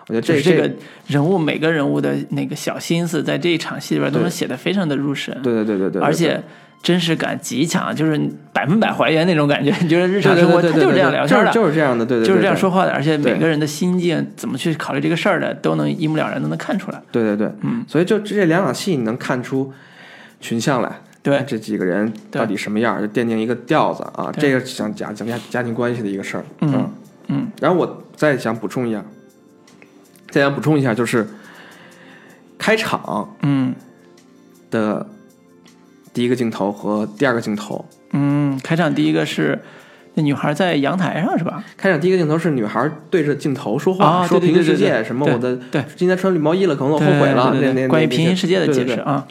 [0.08, 0.70] 觉得这是这个
[1.06, 6.40] 人物每个人物的那个小心思，在这一场戏里边都能写的非常的入神，对对对对对，而且
[6.82, 8.20] 真实感极强，就是
[8.52, 9.74] 百分百还原那种感觉。
[9.80, 17.02] 你觉得日常生活他就是这样聊天的，就是就是这样的，对对，就是这样说话的，而且每个人的心境怎么去考虑这个事儿的，都能一目了然，都能看出来。
[17.10, 19.72] 对对对，嗯，所以就这两场戏，你能看出
[20.40, 20.90] 群像来。
[21.24, 24.30] 对这几个人到底什么样，就奠定一个调子啊。
[24.38, 26.44] 这个想讲讲家家庭关系的一个事儿。
[26.60, 26.90] 嗯
[27.28, 29.02] 嗯然后我再想补充一下，
[30.30, 31.26] 再想补充一下，就是
[32.58, 33.74] 开场嗯
[34.70, 35.06] 的
[36.12, 37.82] 第一个镜头和第二个镜头。
[38.12, 39.58] 嗯，开场第一个是
[40.12, 41.64] 那女孩在阳台上是吧？
[41.78, 47.88] 开场第一个镜头是女孩对着镜头说话，啊说平行世界什么我的对今天穿绿毛衣了，可能我后悔了。
[47.88, 49.26] 关于平行世界的解释啊，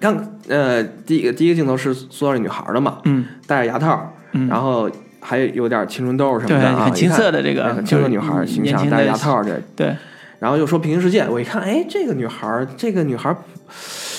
[0.00, 0.16] 刚
[0.48, 3.26] 呃，第一个第一个镜头是塑造这女孩的嘛，嗯。
[3.46, 9.94] 戴着牙套，嗯，然后还有点青春痘什么，的啊，很青涩的这个，很青涩就是女孩形象，戴着牙套这，对，
[10.38, 13.36] 然后又说平行世界，我一看，哎，这个女孩，这个女孩，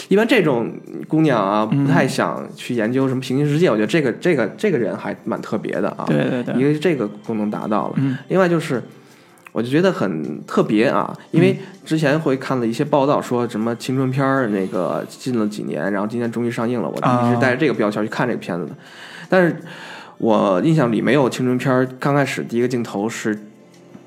[0.07, 0.71] 一般这种
[1.07, 1.83] 姑娘啊，嗯。
[1.83, 8.15] 不太想去研究什么平行世界，我觉得这个这个这个人还蛮特别的啊，对对对，一个是这个功能达到了，嗯。
[8.27, 8.81] 另外就是。
[9.51, 16.89] 我就觉得很特别啊，因为之前会看了一些报道，说什么青春片儿那个进了几年，然后今年终于上映了。
[16.89, 18.71] 我啊一直带着这个标签去看这个片子的，
[19.27, 19.55] 但是
[20.17, 23.37] 我印象里没有青春片儿刚开始第一个镜头是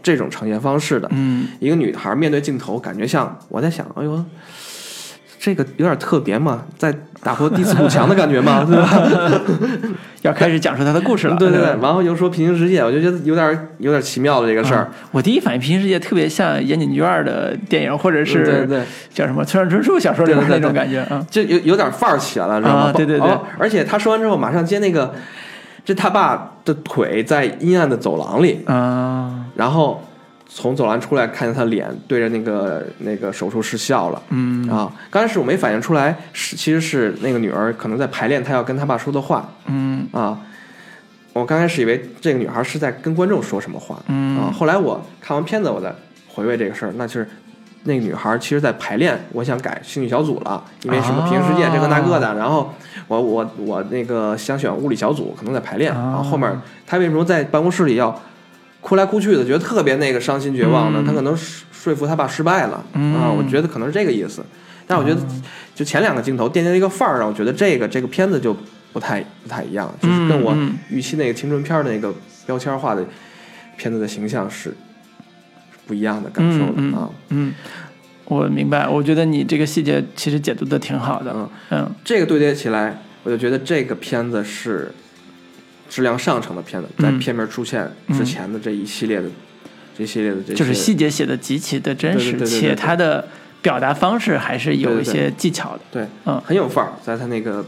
[0.03, 1.09] 这种呈现方式的。
[1.13, 4.25] 嗯一个女孩面对镜头，感觉像我在想，哎呦，
[5.45, 6.91] 这个有点特别嘛，在
[7.23, 9.41] 打破第四堵墙的感觉嘛， 对吧？
[10.23, 14.75] 要开始讲述他的故事了，对对对，然后又说平行世界，我就觉得有点有点奇妙的这个事
[15.11, 21.23] 我第一反应平行世界特别像岩井俊二的电影，或者对对是对，叫什么村上春树小说里的那种感觉啊。
[21.31, 22.81] 就有有点范儿起来了，知道吗？
[22.85, 25.13] 啊对对对哦而且他说完之后，马上接那个，
[25.85, 30.03] 这他爸的腿在阴暗的走廊里，啊，然后
[30.57, 34.23] 从走廊出来，看见他脸对着那个那个手术室笑了。
[34.29, 34.69] 嗯。
[34.71, 39.49] 啊，刚开始我没反应出来，是其实是那个女儿可能在排练她要跟她爸说的话。
[39.67, 40.07] 嗯。
[40.13, 40.39] 啊。
[41.33, 44.01] 我刚开始以为这个女孩是在跟观众说什么话。
[44.07, 44.39] 嗯。
[44.39, 45.93] 啊，后来我看完片子，我再
[46.29, 47.29] 回味这个事儿，那就是
[47.83, 52.73] 那个女孩其实在排练，我想改兴趣小组了，因为什么平行世界这个那个的，然后
[53.09, 56.49] 我我我那个想选物理小组，可能在排练，然后后面
[56.87, 58.17] 她为什么在办公室里要
[58.85, 61.01] 哭来哭去的，觉得特别那个伤心绝望的？
[61.01, 64.45] 嗯她可能说说服他爸失败了嗯啊，我觉得可能是这个意思。
[64.87, 65.21] 但我觉得
[65.75, 68.55] 就前两个镜头奠定了一个范儿，让我觉得这个这个片子就
[68.93, 70.55] 不太不太一样，就是跟我
[70.91, 73.03] 预期那个青春片儿的那个标签化的
[73.79, 74.75] 片子的形象是是
[75.87, 77.09] 不一样的感受的、啊。
[77.31, 77.55] 嗯，
[78.27, 78.87] 我明白。
[78.87, 81.33] 我觉得你这个细节其实解读的挺好的。
[81.35, 84.93] 嗯，嗯这个对接起来，我就觉得这个片子是
[85.95, 87.19] 质量上乘的片子，在嗯。
[87.21, 89.29] 片名出现之前的这一系列的、
[89.97, 93.29] 这一系列的这些，就是细节写的极其的真实，对对对对对且它的
[93.63, 95.81] 表达方式还是有一些技巧的。
[95.93, 96.43] 对，嗯。
[96.45, 97.65] 很有范儿，在他那个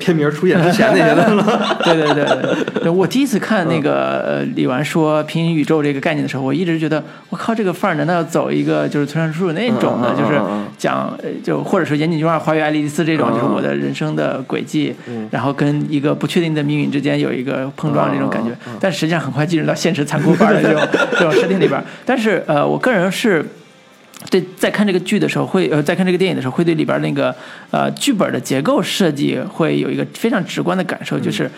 [0.00, 1.24] 片名出现之前那些的，
[1.84, 2.82] 对对对对。
[2.82, 10.40] 对，我第一次看那个呃李纨说平行宇宙这个概念的时候，我一直觉得我靠，这个范儿难道要走一个就是村上春树那种的，就是
[10.78, 18.50] 讲呃就或者说岩井俊二《花月爱丽丝》这种，就是我的人生的轨迹，嗯然后跟一个不确定的命运之间有一个碰撞这种感觉。
[18.80, 20.80] 但实际上很快进入到现实残酷范儿的这种
[21.12, 21.78] 这种设定里边。
[22.06, 23.44] 但是呃，我个人是。
[24.28, 27.34] 对，在看这个剧的时候，会呃，在看这个电影的时候，会对里边那个
[27.70, 31.50] 呃剧本的结构设计会有一个非常直观的感受，就是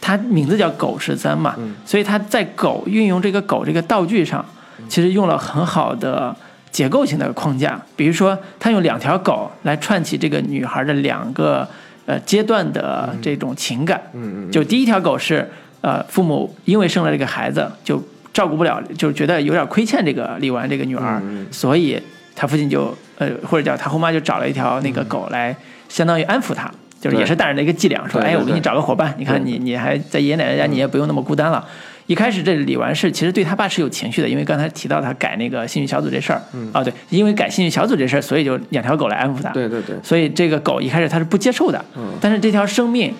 [0.00, 1.74] 它名字叫狗十三嘛，嗯。
[1.84, 4.44] 所以它在狗运用这个狗这个道具上，
[4.88, 6.34] 其实用了很好的
[6.70, 7.80] 结构性的框架。
[7.96, 11.68] 比如说，它用两条狗来串起这个女孩的两个
[12.06, 14.00] 呃阶段的这种情感。
[14.14, 15.46] 嗯嗯，就第一条狗是
[15.82, 22.00] 呃，父母因为生了这个孩子就照顾不了，就是觉得有点亏欠这个李纨这个女儿，所以
[22.34, 25.54] 他父亲就呃或者叫他后妈就找了一条那个狗来，
[25.88, 26.70] 相当于安抚他。
[27.00, 31.66] 就是也是大人的一个伎俩，说，哎，我给你找个伙伴，你看你你还在爷爷奶奶家，你也不用那么孤单了。
[32.04, 39.48] 一开始这李纨是其实对他爸是有情绪的，因为刚才提到他改那个幸运小组这事儿，嗯，啊对，因为改幸运小组这事儿，所以就养条狗来安抚他。
[39.48, 43.14] 对对对，所以这个狗一开始他是不接受的，嗯，但是这条生命，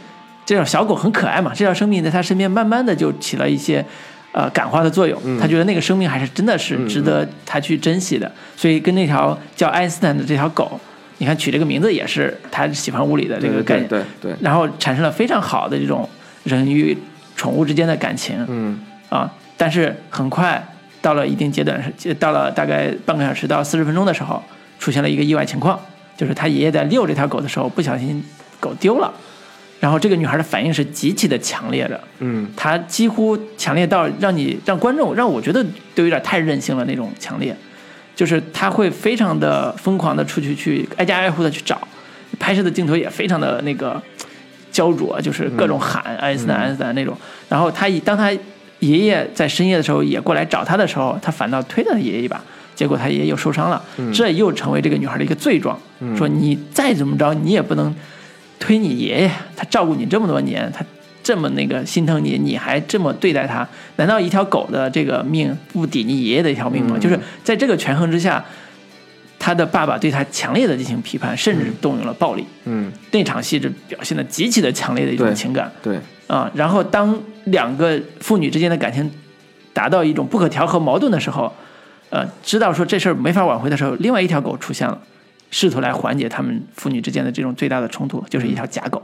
[0.45, 3.83] 这条小狗很可爱嘛，这条生命在他身边慢慢的就起了一些。
[4.33, 10.79] 呃，感化的作用，他觉得那个生命还是真的是值得他去珍惜的，所以跟那条叫爱因斯坦的这条狗，
[11.19, 16.09] 你看取这个名字也是他喜欢物理的这个概念，对对，然后产生了非常好的这种
[16.45, 16.97] 人与
[17.35, 18.79] 宠物之间的感情，嗯。
[19.11, 20.65] 啊，但是很快
[21.03, 24.41] 到了一定阶段，是到了大概半个小时到四十分钟的时候，
[24.79, 25.77] 出现了一个意外情况，
[26.17, 28.23] 就是他爷爷在遛这条狗的时候不小心
[28.61, 29.13] 狗丢了。
[29.81, 35.65] 然后这个女孩的反应是极其的强烈的，嗯，她几乎强烈到让你让观众让我觉得
[35.95, 37.57] 都有点太任性了那种强烈，
[38.15, 41.81] 就是她会非常的疯狂的出去去挨家挨户的去找，
[42.39, 44.01] 拍摄的镜头也非常的那个
[44.71, 47.17] 焦灼，就是各种喊爱因斯坦爱因斯坦那种。
[47.49, 48.31] 然后她一当她
[48.81, 52.39] 爷爷在深夜的时候也过来找她的时候，她反倒推了她爷爷一把，
[52.75, 55.81] 结果她爷爷又受伤了，这又成为这个女孩的一个罪状，
[56.15, 57.95] 说你再怎么着你也不能。
[58.61, 60.85] 推你爷爷，他照顾你这么多年，他
[61.23, 63.67] 这么那个心疼你，你还这么对待他？
[63.97, 66.97] 难道一条狗的这个命不抵你爷爷的一条命吗？
[66.99, 68.45] 就是在这个权衡之下，
[69.39, 72.45] 他的爸爸对他强烈的进行批判，甚至动用了暴力。
[72.65, 75.73] 嗯，那场戏是表现的极其的强烈的一种情感。
[75.83, 79.11] 对啊，然后当两个父女之间的感情
[79.73, 81.53] 达到一种不可调和矛盾的时候，
[82.11, 84.99] 呃，知道说这事儿没法挽回的时候，另外一条狗出现了。
[85.51, 89.03] 试图来缓解他们父女之间的这种最大的冲突，就是一条假狗，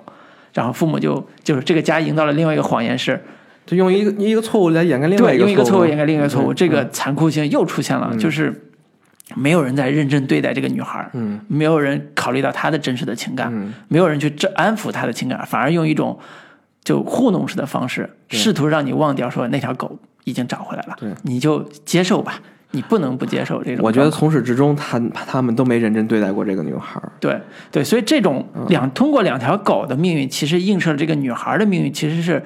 [0.54, 3.22] 然后父母就就是这个家营造了另外一个谎言，是
[3.66, 8.70] 就用一个一个错误来掩盖另外一个用一个错误掩盖另一个错误，这个残酷性又出现了，就是
[9.34, 16.16] 没有人在认真对待这个女孩，嗯，没有人考虑到她的真实的情感，嗯，没有人去安抚她的情感，反而用一种
[16.84, 22.40] 就糊弄式的方式，试图让你忘掉说那条狗已经找回来了，对，你就接受吧。
[22.72, 23.84] 你不能不接受这种。
[23.84, 27.00] 我觉得从始至终，他他们都没认真对待过这个女孩。
[27.20, 31.92] 对对，所以这种两通过两条狗的命运，其实映射了这个女孩的命运。
[31.92, 32.42] 其实是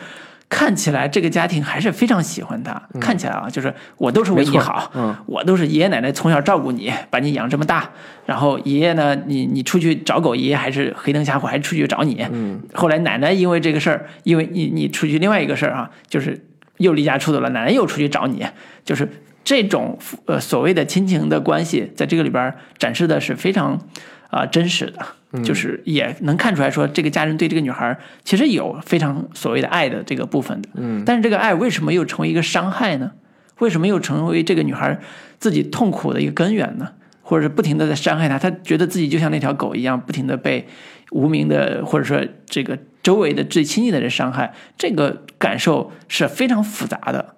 [0.48, 2.80] 看起来这个家庭还是非常喜欢她。
[3.00, 7.90] 看起来啊，就是我都是为你好，嗯，我都是爷爷奶奶从小照顾你，把你养这么大。
[8.26, 12.24] 然后爷爷呢，你你出去找狗，爷爷还是黑灯瞎火还出去找你。
[12.30, 12.60] 嗯。
[12.74, 16.44] 后来奶奶因为这个事儿，因为你你出去另外一个事儿啊，就是
[16.76, 18.46] 又离家出走了，奶奶又出去找你，
[18.84, 19.08] 就是。
[19.50, 23.84] 这种呃所谓的亲情的关系，在这个里边展示的是非常
[24.28, 30.68] 啊真实的，就是也能看出来说，这个家人对这个女孩其实有非常所谓的爱的这个部分的。
[30.74, 33.10] 嗯，但是这个爱为什么又成为一个伤害呢？
[33.58, 35.00] 为什么又成为这个女孩
[35.40, 36.92] 自己痛苦的一个根源呢？
[37.20, 40.68] 或者是不停的在伤害她，她觉得自己就像那条狗一样，不停的被
[41.10, 47.34] 无名的或者说这个周围的最亲近的人伤害，这个感受是非常复杂的。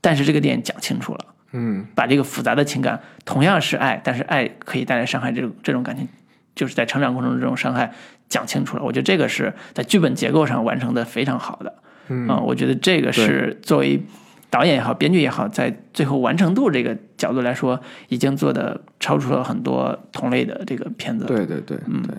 [0.00, 1.31] 但是这个点讲清楚了。
[1.52, 6.08] 嗯，把这个复杂的情感，同样是爱，但是爱可以带来伤害，这种这种感情，
[6.54, 7.92] 就是在成长过程中这种伤害
[8.28, 8.82] 讲清楚了。
[8.82, 11.74] 我觉得这个是在剧本结构上完成的非常好的。
[12.08, 14.02] 嗯，我觉得这个是作为
[14.50, 21.26] 导演也好，编剧也好，在最后完成度这个角度来说，已经做的超出了很多同类的这个片子。
[21.26, 22.16] 对对对，嗯，对。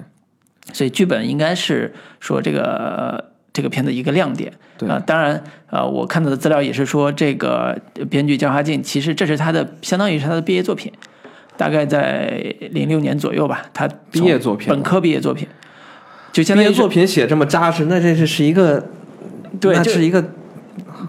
[0.72, 3.33] 所以剧本应该是说这个。
[3.54, 4.52] 这个片子一个亮点，
[4.90, 10.92] 啊，当然，呃，我看到的资料也是说，这个编剧焦华静其实这是他的，相当于是他的毕业作品，
[11.56, 15.48] 大概在零六年左右吧，他毕业作品，本科毕业作品，
[16.32, 18.84] 就相当于作品写这么扎实，那这是是一个，
[19.62, 20.24] 对，这是一个。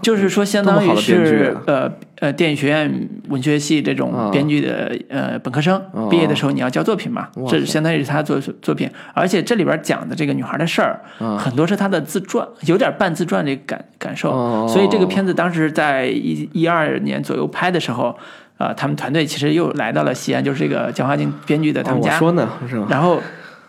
[0.01, 7.27] 就是说，相当于是呃呃，电影学院文学系这种编剧的呃本科生毕业的时候，你要交作品嘛？
[7.47, 11.01] 这相当于是他作作品，而且这里边讲的这个女孩的事儿，
[11.37, 14.67] 很多是他的自传，有点半自传这个感感受。
[14.67, 18.17] 所以这个片子当时在一一二年左右拍的时候，
[18.57, 22.13] 啊，他们团队其实又来到了西安，就是这个蒋华静编剧的他们家。
[22.13, 22.87] 我说呢，是吧？
[22.89, 23.21] 然后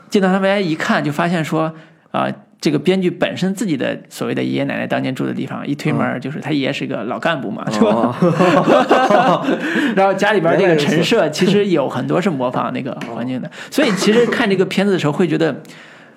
[0.09, 1.73] 进到他们家一看，就发现说
[2.11, 2.29] 啊。
[2.59, 8.16] 这个编剧本身自己的所谓的爷爷奶奶当年住的地方，一推门就是他爷爷是个老干部嘛，是吧？
[9.95, 15.62] 然后家里边这个陈设其实有很多是模仿那个环境的，所以其实看这个片子的时候会觉得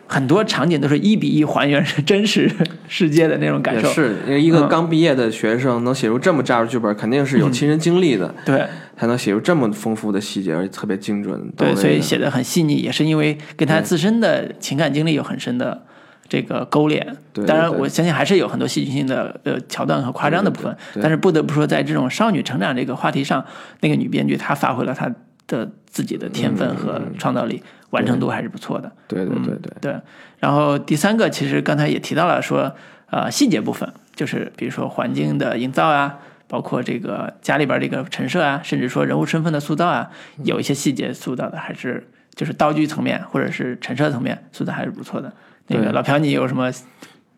[0.08, 2.50] 很多场景都是一比一还原真实
[2.88, 3.88] 世界的那种感受。
[3.90, 8.66] 是一个刚毕业的学生能写出这么扎实剧本，肯定是有亲身经历的，对，
[8.98, 11.52] 才能写出这么丰富的细节，而且特别精准。
[11.58, 15.84] 对，所以写的很细腻，也是因为跟他自身的情感经历有很深的。
[16.30, 23.44] 这个勾连，当然我相信还是有很多戏剧性的呃桥段和夸张的部分，但是不得不说，在这种少女成长这个话题上，
[23.82, 25.12] 那个女编剧她发挥了她
[25.48, 28.92] 的自己的天分和创造力，完成度还是不错的。
[29.08, 29.96] 对对对对，对，
[30.38, 32.72] 然后第三个其实刚才也提到了说，
[33.10, 40.12] 呃，细节部分就是比如说环境的营造啊，包括这个家里边这个陈设啊，甚至说人物身份的塑造啊，
[40.44, 45.34] 有一些细节塑造的还是就是道具层面或者是陈设层面塑造还是不错的。
[45.70, 46.70] 那个对老朴，你有什么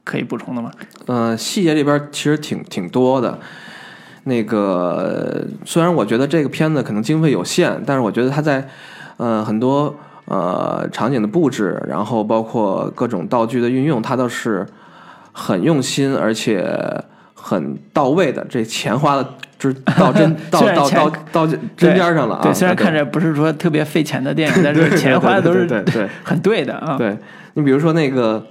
[0.04, 0.72] 可以补充的吗？
[1.06, 3.40] 呃，细节里边其实挺挺多的。
[4.24, 8.68] 那个虽然我觉得这个片子可能经费有限，但是我觉得它在
[9.18, 14.66] 呃很多呃场景的布置，然后包括各种道具的运用，它都是
[15.32, 16.64] 很用心而且
[17.34, 18.46] 很到位的。
[18.48, 22.42] 这钱花的就是到真 到到到到针对边上了啊！
[22.44, 26.96] 对，虽然看着不是说特别费钱的电影，但是钱花的都是很对的啊。
[26.96, 27.18] 对
[27.54, 28.46] 你比如说那个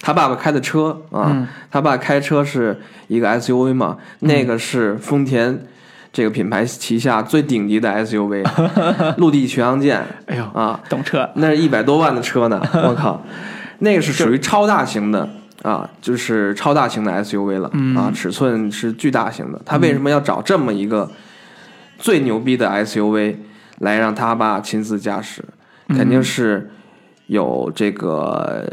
[0.00, 5.66] 他爸爸开的车啊，嗯他爸开车是一个 SUV 嘛，那个是丰田
[6.12, 8.44] 这个品牌旗下最顶级的 SUV，
[9.18, 13.22] 陆地巡洋舰哎呦，啊，懂车，那是一百多万的车呢， 我靠，
[13.80, 15.28] 那个是属于超大型的。
[15.62, 19.58] 啊，就是超大型的 SUV 了、嗯啊，尺寸是巨大型的。
[19.64, 21.10] 他为什么要找这么一个
[21.96, 23.36] 最牛逼的 SUV
[23.78, 25.42] 来让他爸亲自驾驶？
[25.88, 26.70] 嗯肯定是
[27.26, 28.66] 有这个，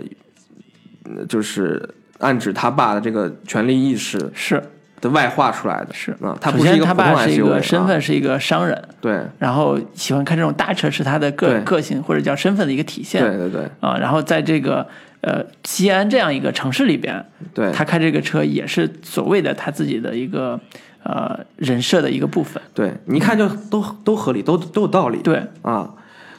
[1.05, 4.61] 呃就是暗指他爸的这个权力意识是
[4.99, 5.93] 的外化出来的。
[5.93, 13.97] 是啊，他首先他不是一个普通爸是一 SUV，个身份啊、是一个商人，对然后喜欢开这种大车是他的个对个性或者叫身份的一个体现对对对啊。
[13.97, 14.87] 然后在这个
[15.21, 20.59] 呃西安这样一个城市里边，对他开这个车也是所谓的他自己的一个
[21.03, 22.61] 呃人设的一个部分。
[22.73, 25.17] 对，你一看就都都合理，都都有道理。
[25.23, 25.89] 对，啊，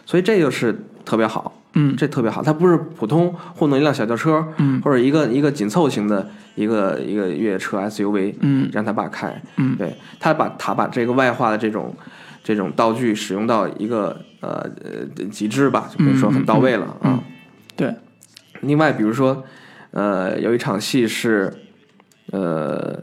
[0.07, 2.43] 所以这就是特别好，嗯这特别好。
[2.43, 11.95] 它不是普通糊弄一辆小轿车，嗯或者一个一个紧凑型的一个一个越野车 SUV，嗯让他爸开，嗯对他把他把这个外化的这种
[12.43, 17.05] 这种道具使用到一个呃呃极致吧，就可以说很到位了啊。
[17.05, 17.21] 嗯
[17.75, 17.95] 对，
[18.61, 19.43] 另外，比如说，
[19.93, 21.51] 呃，有一场戏是，
[22.31, 23.03] 呃，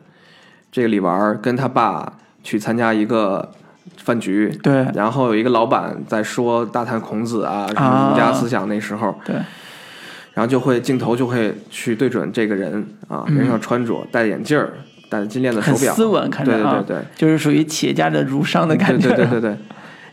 [0.71, 3.51] 这个李纨跟他爸去参加一个
[3.97, 4.85] 饭局，对。
[4.93, 9.35] 然后有一个老板在说大谈孔子啊，什么儒家思想那时候，对，
[10.33, 14.73] 然后就会镜头就会去对准这个人啊，人上穿着戴眼镜儿，
[15.09, 16.97] 戴金链子手表，嗯很斯文看着对对啊对。
[16.97, 17.05] 对。
[17.15, 19.07] 就是属于企业家的儒商的感觉。
[19.09, 19.57] 对对对对对，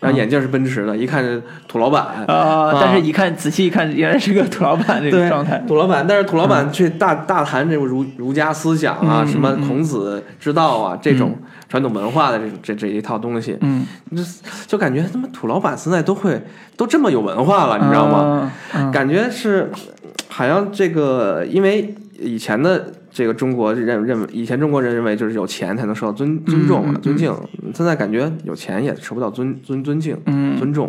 [0.06, 5.58] 然后眼镜是奔驰的，一看是土老板啊、但是一看仔细一看，原来是个土老板这个状态。
[5.66, 11.36] 土老板，但是土老板却大大谈这种儒儒家思想啊，嗯什么孔子之道啊，这种
[11.68, 14.22] 传统文化的这这这一套东西，嗯，就
[14.66, 16.40] 就感觉他妈土老板现在都会
[16.76, 18.52] 都这么有文化了，你知道吗？
[18.74, 18.90] 嗯？
[18.92, 19.70] 感觉是
[20.28, 27.34] 好像这个，因为以前的这个中国认认为，以前中国人认为就是有钱才能受到尊尊重嘛嗯、尊敬，
[27.72, 30.54] 现在感觉有钱也受不到尊尊尊敬、嗯。
[30.58, 30.86] 尊重，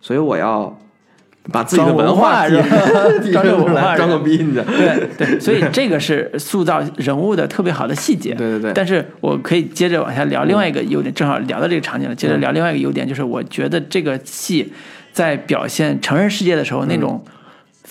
[0.00, 0.74] 所以我要
[1.52, 2.62] 把自己的文化装
[3.44, 4.64] 个文化人 装个逼，你知道？
[4.64, 8.34] 对对，所以这个是塑造人物的特别好的细节。
[8.34, 8.72] 对对对。
[8.72, 14.72] 但是我可以接着往下聊另外一个优点，正好聊到这个场景了，接着聊另外一个优点，就是我觉得这个戏
[15.12, 17.22] 在表现成人世界的时候那种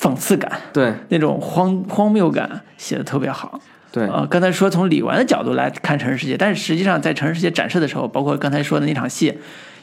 [0.01, 3.61] 讽刺感、对那种荒荒谬感写的特别好。
[3.91, 9.37] 对呃，刚才说从李纨的角度来看城市世界，但是实际上在城市世界展示的时候，包括刚才说的那场戏，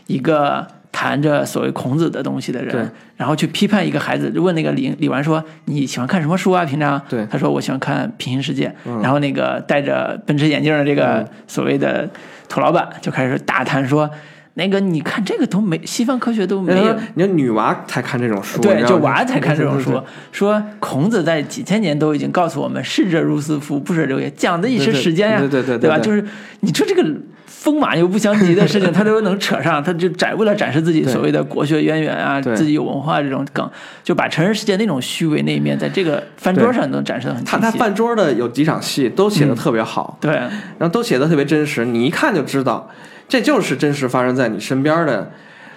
[0.06, 6.64] 一个谈着所谓孔子的东西的人，然后去批判一个孩子，问那个李李纨说：“你喜欢看什么书啊？
[6.64, 12.08] 平常？”对他说：“我喜欢看《平行世界》然后那个戴着奔驰眼镜的这个嗯所谓的
[12.48, 14.10] 土老板就开始大谈说。
[14.58, 20.02] 那个，你看这个都没， 西方科学都没有，你说女娃才看这种书，对，就娃才看这种书。
[20.32, 25.98] 说孔子在几千年都已经告诉我们，逝者如斯夫，不舍昼夜，讲的也是时间呀，对对对对对吧？
[25.98, 26.22] 就是
[26.60, 27.04] 你说这个
[27.46, 33.68] 风马牛不相及的事情， 他都能扯上，他就展为了展示自己所谓的国学渊源啊，自己有文化这种梗，
[34.02, 37.70] 就把成人世界那种虚伪那一面，在这个饭桌上能展示的很他他。
[37.70, 42.88] 饭桌的有几场戏都写的特别好，对，然后都写的特别真实，你一看就知道，
[43.28, 45.30] 这就是真实发生在你身边的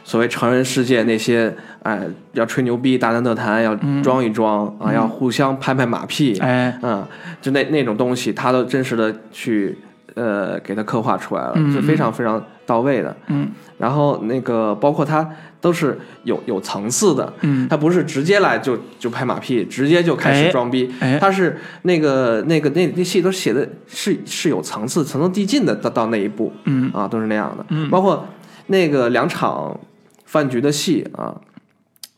[0.04, 7.06] 所谓成人世界那些，哎，要吹牛逼、大谈特谈，要装一装、啊，要互相拍拍马屁，嗯哎，嗯，
[7.42, 9.78] 就那那种东西，他都真实的去
[10.16, 13.16] 呃给他刻画出来了，嗯是非常非常到位的。
[13.28, 13.50] 嗯。
[13.78, 15.30] 然后那个包括他
[15.62, 17.70] 都是有有层次的，嗯。
[17.70, 26.52] 他不是直接来就就拍马屁，直接就开哎始装逼，哎他是那个那个那那戏都写的是是有层次、层层递进的，到到那一步。
[26.66, 26.92] 嗯。
[26.94, 27.66] 啊，都是那样的。
[27.70, 27.90] 嗯。
[27.90, 28.28] 包括
[28.68, 29.80] 那个两场
[30.26, 31.40] 饭局的戏啊，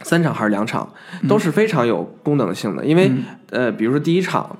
[0.01, 0.91] 三场还是两场，
[1.28, 3.24] 都是非常有功能性的，因为、嗯。
[3.51, 4.57] 呃，比如说第一场，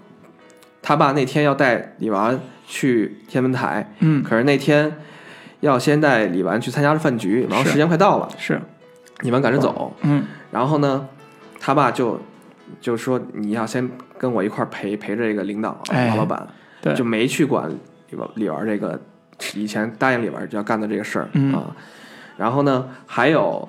[0.82, 4.96] 他爸那天要带李纨去天文台，嗯，可是那天
[5.62, 8.62] 要先带李纨去参加饭局，然后时间快到了，是
[9.24, 10.24] 李纨赶着走，嗯。
[10.52, 11.08] 然后呢，
[11.60, 12.20] 他爸就
[12.80, 16.48] 就说你要先跟我一块儿陪陪着这个领导哎王老板，
[16.82, 16.94] 对。
[16.94, 17.70] 就没去管
[18.10, 19.00] 李纨李纨这个
[19.56, 21.54] 以前答应李纨要干的这个事儿、嗯。
[21.54, 21.76] 啊。
[22.38, 23.68] 然后呢，还有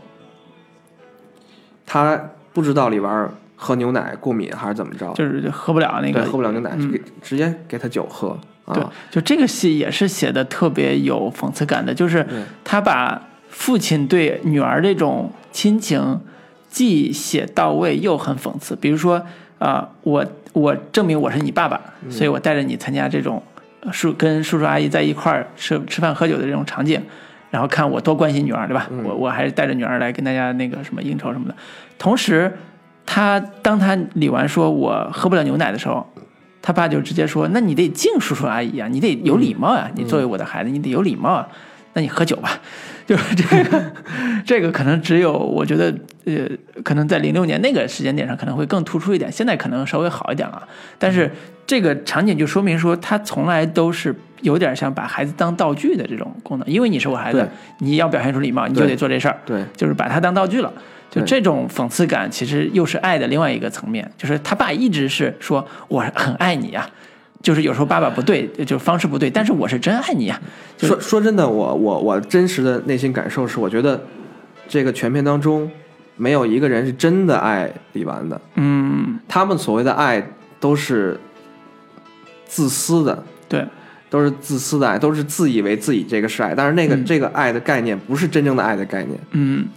[1.86, 2.20] 他
[2.52, 6.90] 不知道李纨喝牛奶过敏还是怎么着，就是喝不了那对，个喝不了牛奶，嗯。
[6.90, 12.26] 给直接给他酒喝对啊。，就这个戏也是写的特别有讽刺感的，就是
[12.64, 13.22] 他把
[13.54, 16.20] 父亲对女儿这种亲情
[16.68, 18.74] 既写到位又很讽刺。
[18.74, 19.24] 比如说，
[19.58, 23.40] 啊、我我证明我是你爸爸，嗯所以我带着你参加这种
[23.80, 27.00] 呃叔跟叔叔阿姨在一块儿吃吃饭喝酒的这种场景，
[27.50, 28.90] 然后看我多关心女儿，对吧？
[29.04, 31.54] 我我还是带着女儿来跟大家那个什么应酬什么的。
[31.96, 32.52] 同时，
[33.06, 36.04] 他当他理完说我喝不了牛奶的时候，
[36.60, 41.48] 他爸就直接说：“那你得敬叔叔阿姨啊，你得有礼貌啊，你作为我的孩子，你得有礼貌啊。
[41.92, 42.60] 那你喝酒吧。”
[43.06, 43.92] 就是这个，
[44.46, 45.94] 这个可能只有我觉得，
[46.24, 46.48] 呃，
[46.82, 50.66] 可能在零六年那个时间点上可能会更突出一点，现在可能稍微好一点了。
[50.98, 51.30] 但是
[51.66, 57.48] 这个场景就说明说，他从来都是有点像把孩子当道具的这种功能，因为你是我孩子，
[57.80, 59.38] 你要表现出礼貌，你就得做这事儿。
[59.44, 60.72] 对就是把他当道具了。
[61.10, 64.10] 就这种讽刺感，其实又是爱的另外一个层面。
[64.16, 66.90] 就是他爸一直是说我很爱你呀、
[67.44, 70.40] 就是有时候爸爸不对，就方式不对，但是我是真爱你呀、
[70.78, 74.02] 就说说真的，我我我真实的内心感受是，我觉得
[74.66, 75.70] 这个全片当中
[76.16, 80.26] 没有一个人是真的爱李纨的，嗯，他们所谓的爱
[80.58, 81.20] 都是
[82.46, 83.66] 自私的，对，
[84.08, 87.04] 都是自私的爱，都是自以为自己这个是爱，但是那个、嗯。
[87.04, 89.68] 这个爱的概念不是真正的爱的概念，嗯。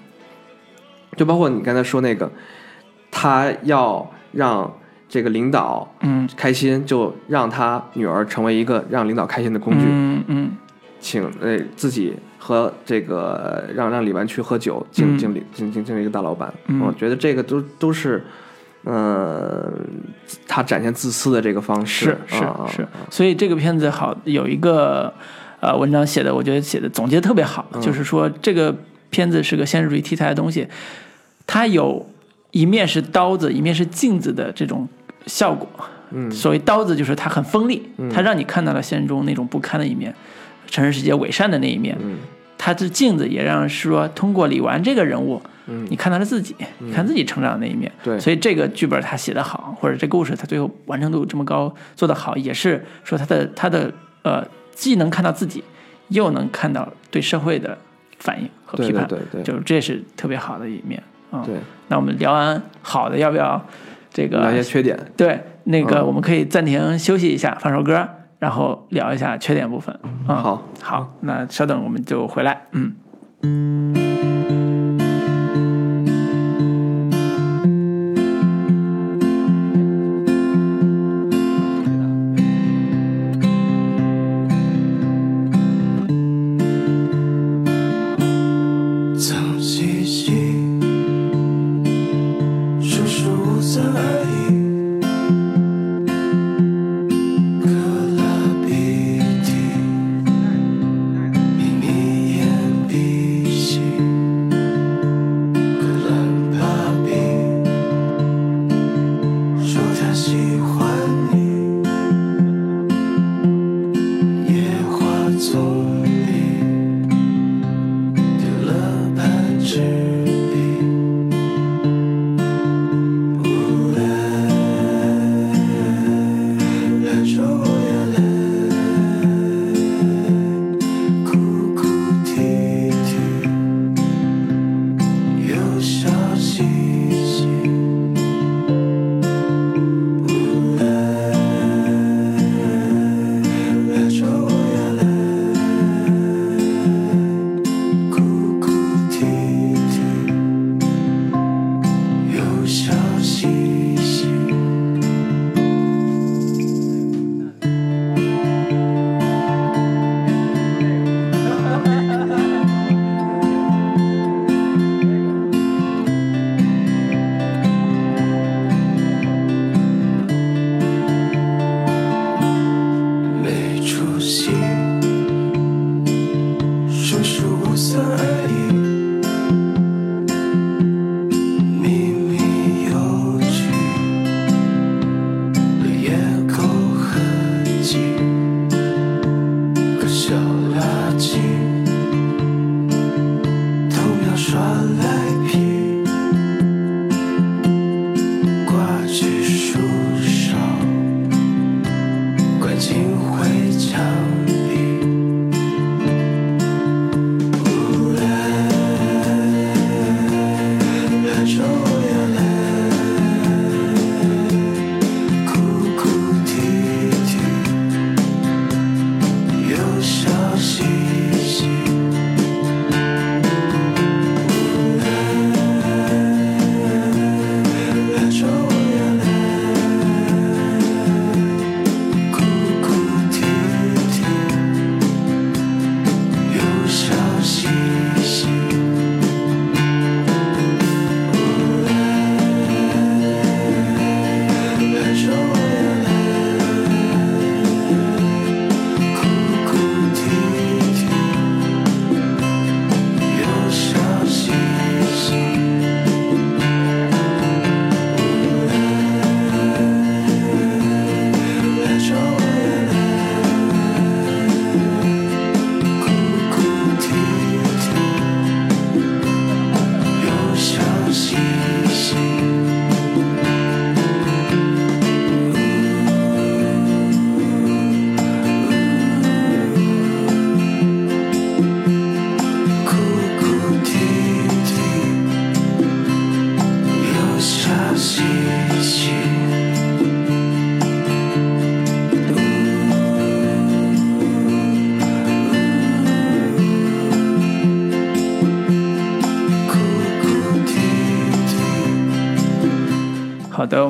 [1.18, 2.32] 就包括你刚才说那个，
[3.11, 4.72] 他要让
[5.10, 6.28] 这个领导嗯。
[6.36, 10.51] 开心，就让他女儿成为一个让领导开心的工具，嗯嗯。
[10.99, 15.18] 请呃自己和这个让让李纨去喝酒，敬嗯。
[15.18, 16.82] 敬李敬敬敬了一个大老板，嗯。
[16.82, 18.24] 我觉得这个都都是，
[18.84, 19.72] 呃，
[20.47, 22.18] 他展现自私的这个方式。
[22.26, 22.38] 是
[22.68, 22.88] 是。
[23.10, 25.14] 所以这个片子好有一个
[25.60, 27.82] 呃文章写的，我觉得写的总结得特别好，嗯。
[27.82, 28.76] 就是说这个
[29.10, 30.68] 片子是个现实主义题材的东西，
[31.45, 32.05] 它有
[32.58, 34.88] 一面是刀子，一面是镜子的这种
[35.26, 35.68] 效果。
[36.12, 36.32] 嗯。
[36.32, 40.14] 所谓刀子就是它很锋利，它让你看到了现实中那种不堪的一面，
[40.66, 41.95] 城市世界伪善的那一面。
[42.01, 42.18] 嗯。
[42.58, 45.86] 它是镜子，也让说通过李纨这个人物，嗯。
[45.89, 47.91] 你看到了自己，你看自己成长的那一面。
[48.03, 48.20] 对。
[48.20, 53.93] 所以这个剧本他写得好，或者这故事他最后完成度这么高，做得好，也是说他的他的
[54.24, 54.43] 呃，
[54.74, 55.64] 既能看到自己，
[56.08, 57.78] 又能看到对社会的
[58.18, 61.43] 反应和批判，对对对就这是特别好的一面啊。
[61.45, 61.55] 对，
[61.88, 63.62] 那我们聊完好的，要不要
[64.12, 68.08] 这个聊一些缺点，对，那个嗯我们可以暂停休息一下，放首歌，
[68.40, 69.98] 然后聊一下缺点部分。
[70.04, 72.62] 嗯、好，好，那稍等，我们就回来。
[72.72, 74.07] 嗯。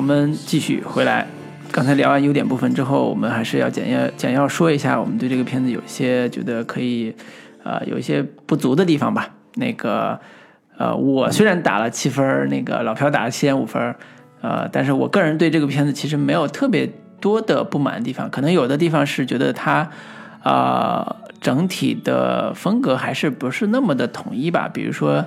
[0.08, 1.26] 我们继续回来。
[1.70, 7.14] 刚才聊完优点部分之后，我们还是要简要简要说一下，我们对这个片子有些觉得可以，
[7.62, 9.28] 呃，有一些不足的地方吧。
[9.56, 10.18] 那个，
[10.78, 13.94] 呃，我虽然打了七分，那个老朴打了七点五分，
[14.40, 16.90] 呃，但是我个人对这个片子其实没有特别
[17.20, 19.90] 多的不满的地方，可能有的地方是觉得它，
[20.42, 25.26] 呃，整体的风格还是不是那么的统一吧，比如说。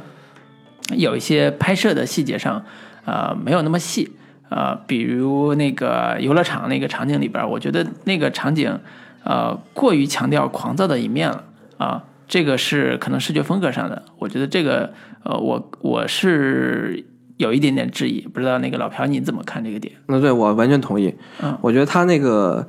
[0.98, 2.66] 有一些拍摄的细节上，
[3.06, 4.12] 呃，没有那么细，
[4.52, 8.78] 呃，比如那个游乐场那个场景里边，我觉得那个场景，
[9.24, 11.45] 呃，过于强调狂躁的一面了
[11.78, 14.93] 啊、这个是可能视觉风格上的，我觉得这个，
[15.24, 17.06] 呃，我我是
[17.38, 19.93] 有一点点质疑，不知道那个老朴你怎么看这个点？
[20.08, 21.16] 那对我完全同意。
[21.41, 22.68] 嗯我觉得他那个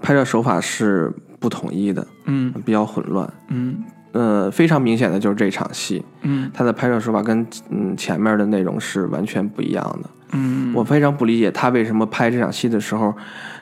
[0.00, 1.10] 拍摄手法是
[1.40, 3.32] 不统一的，嗯比较混乱。
[3.48, 10.10] 嗯呃，非常明显的就是这场戏，嗯他的拍摄手法跟嗯前面的内容是完全不一样的。
[10.32, 13.14] 嗯我非常不理解他为什么拍这场戏的时候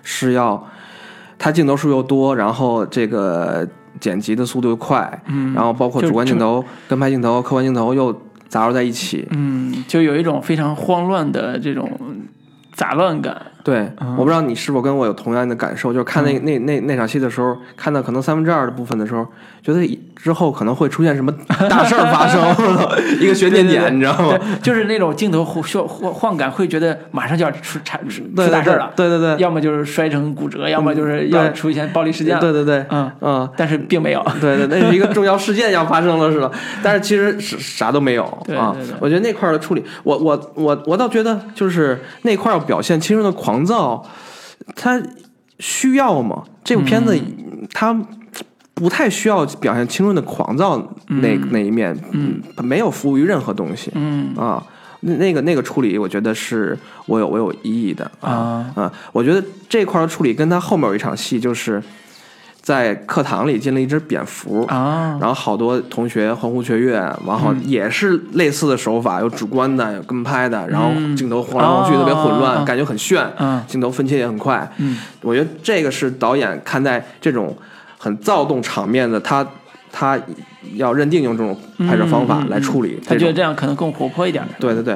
[0.02, 0.66] 是要
[1.38, 3.66] 他镜头数又多，然后这个
[4.00, 8.12] 剪辑的速度又快，嗯，然后包括主观镜头、跟拍镜头、客观镜头又
[8.48, 9.26] 杂糅在一起。
[9.30, 11.90] 嗯，就有一种非常慌乱的这种
[12.72, 13.40] 杂乱感。
[13.62, 19.26] 对，嗯我不知道你是否跟我有同样的感受，就是看那、那那那场戏的时候，看到可能三分之二的部分的时候，
[19.62, 21.30] 觉得之后可能会出现什么
[21.68, 22.40] 大事儿发生，
[23.20, 24.38] 一个悬念点，你知道吗？
[24.62, 28.90] 就是那种镜头晃晃晃感，会觉得马上就要出产出出大事儿了。
[28.96, 32.40] 对对对，要么就是摔成骨折，要么就是要出现暴力事件了。
[32.40, 33.50] 对对对，嗯，嗯。
[33.54, 34.26] 但是并没有。
[34.40, 36.50] 对对，那是一个重要事件要发生了，似的？
[36.82, 38.24] 但是其实是啥都没有
[38.56, 38.74] 啊。
[39.00, 44.02] 我觉得那块儿的处理，我我我我倒觉得就是那块儿要表现青春的狂躁，
[44.74, 44.98] 它
[45.58, 46.44] 需要吗？
[46.64, 47.14] 这部片子
[47.74, 47.94] 它
[48.74, 54.34] 不太需要表现青春的狂躁那、那一面，嗯，没有服务于任何东西，嗯。
[54.36, 54.62] 啊。
[55.06, 61.82] 那那个那个处理，我觉得是我有我有意义的啊啊，我觉得这块儿的处理跟他后面有一场戏，就是
[62.62, 66.94] 在课堂里进了一只蝙蝠啊，然后好多同学欢呼雀跃，
[67.26, 73.62] 然后也是类似的手法，有主观的，有跟拍的，然后镜头晃来晃去，哦特别混乱，哦感觉很炫，嗯。
[73.68, 74.66] 镜头分切也很快。
[74.78, 74.96] 嗯。
[75.20, 77.54] 我觉得这个是导演看待这种
[78.04, 79.46] 很躁动场面的，他
[79.90, 80.20] 他
[80.74, 83.00] 要认定用这种拍摄方法来处理。
[83.06, 84.46] 他觉得这样可能更活泼一点。
[84.60, 84.94] 对对对，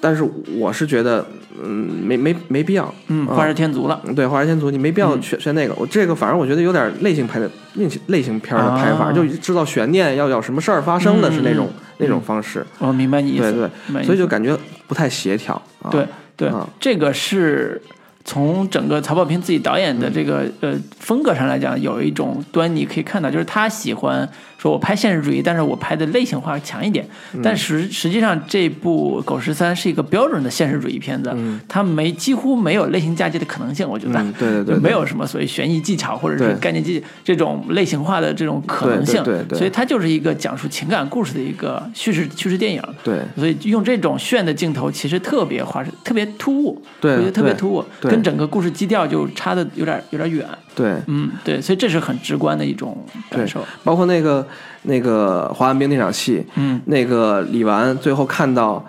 [0.00, 0.24] 但是
[0.56, 1.26] 我是觉得，
[1.60, 2.94] 嗯，没没没必要。
[3.08, 4.00] 嗯，画蛇添足了。
[4.14, 13.52] 对，画蛇添足你没必要选选那个，我这个反正我觉得有点类型拍的类型类型片儿的拍法，啊就制造悬念，要有什么事儿发生的嗯是那种、嗯那种方式，我明白你意思。
[13.52, 15.90] 对对所以就感觉不太协调啊。
[15.90, 17.80] 对对啊，这个是
[18.24, 24.26] 从整个曹保平自己导演的这个呃风格上来讲，有一种端倪可以看到，就是他喜欢
[24.64, 27.06] 说我拍现实主义，但是我拍的类型化强一点。
[27.34, 31.36] 嗯但实实际上，这部《狗十三》是一个标准的现实主义片子，
[31.68, 34.18] 它没几乎没有类型嫁接的可能性，我觉得。
[34.18, 42.82] 嗯，对对对， 就没有什么所谓悬疑技巧或者是概念技这种类型化的这种可能性，对对对对所以它就是一个讲述情感故事的一个叙事叙事电影。
[43.02, 50.46] 对所以用这种炫的镜头，其实特别花，特别突兀，对我觉得特别突兀，跟整个故事基调就差的有点有点远。
[50.74, 52.96] 对嗯，对，所以这是很直观的一种
[53.30, 53.64] 感受。
[53.84, 54.44] 包括那个
[54.84, 58.84] 那个滑旱冰那场戏，嗯那个李纨最后看到。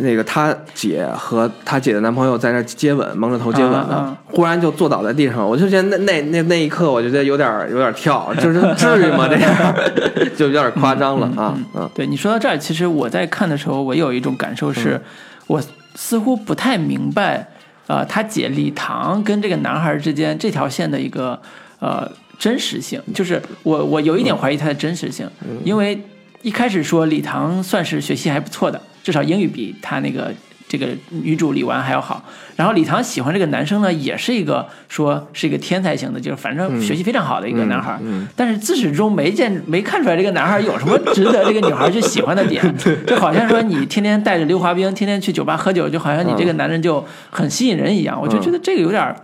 [0.00, 9.26] 那个他姐和他姐的男朋友在那儿接吻，蒙着头接吻呢，啊啊忽然就坐倒在地上，我就觉得那那那那一刻，我觉得有点有点跳，就是至于吗？
[9.26, 9.74] 这样
[10.36, 11.90] 就有点夸张了啊嗯！
[11.94, 15.00] 对你说到这儿，其实我在看的时候，我有一种感受是，嗯
[15.48, 15.62] 我
[15.96, 17.48] 似乎不太明白，
[17.88, 21.40] 呃，他姐李唐跟这个男孩之间这条线的一个
[21.80, 22.08] 呃
[22.38, 25.28] 真实性，就是我我有一点怀疑它的真实性，
[25.64, 26.00] 因为
[26.42, 30.32] 一开始说李唐算是学习还不错的，至少英语比他那个
[30.68, 32.24] 这个女主李纨还要好。
[32.54, 37.98] 然后李唐喜欢这个男生呢，也是一个说是一个天才型的，就是反正学习非常好的一个男孩。
[38.36, 42.62] 但是自始至终没见没看出来这个男孩有什么值得这个女孩去喜欢的点，
[43.06, 48.20] 就好像说你天天带着溜滑冰，天天去酒吧喝酒，就好像你这个男人就很吸引人一样。
[48.20, 49.16] 我就觉得这个有点儿，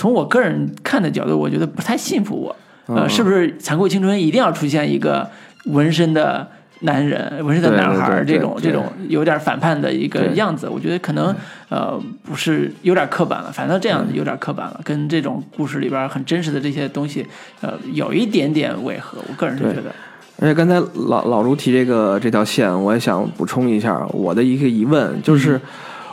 [0.00, 2.56] 从我个人看的角度，我觉得不太信服我。
[2.86, 5.28] 呃，是不是残酷青春一定要出现一个
[5.66, 6.48] 纹身的
[6.80, 10.66] 男人、纹身的男孩这种这种有点反叛的一个样子？
[10.66, 11.36] 我觉得可能
[11.68, 17.26] 呃不是有点刻板了，反正这样有点刻板了，跟这种故事里边很真实的这些东西
[17.60, 19.18] 呃有一点点违和。
[19.28, 19.94] 我个人是觉得，
[20.38, 20.76] 而且刚才
[21.10, 25.60] 老老卢提这个这条线，我也想补充一下我的一个疑问，就是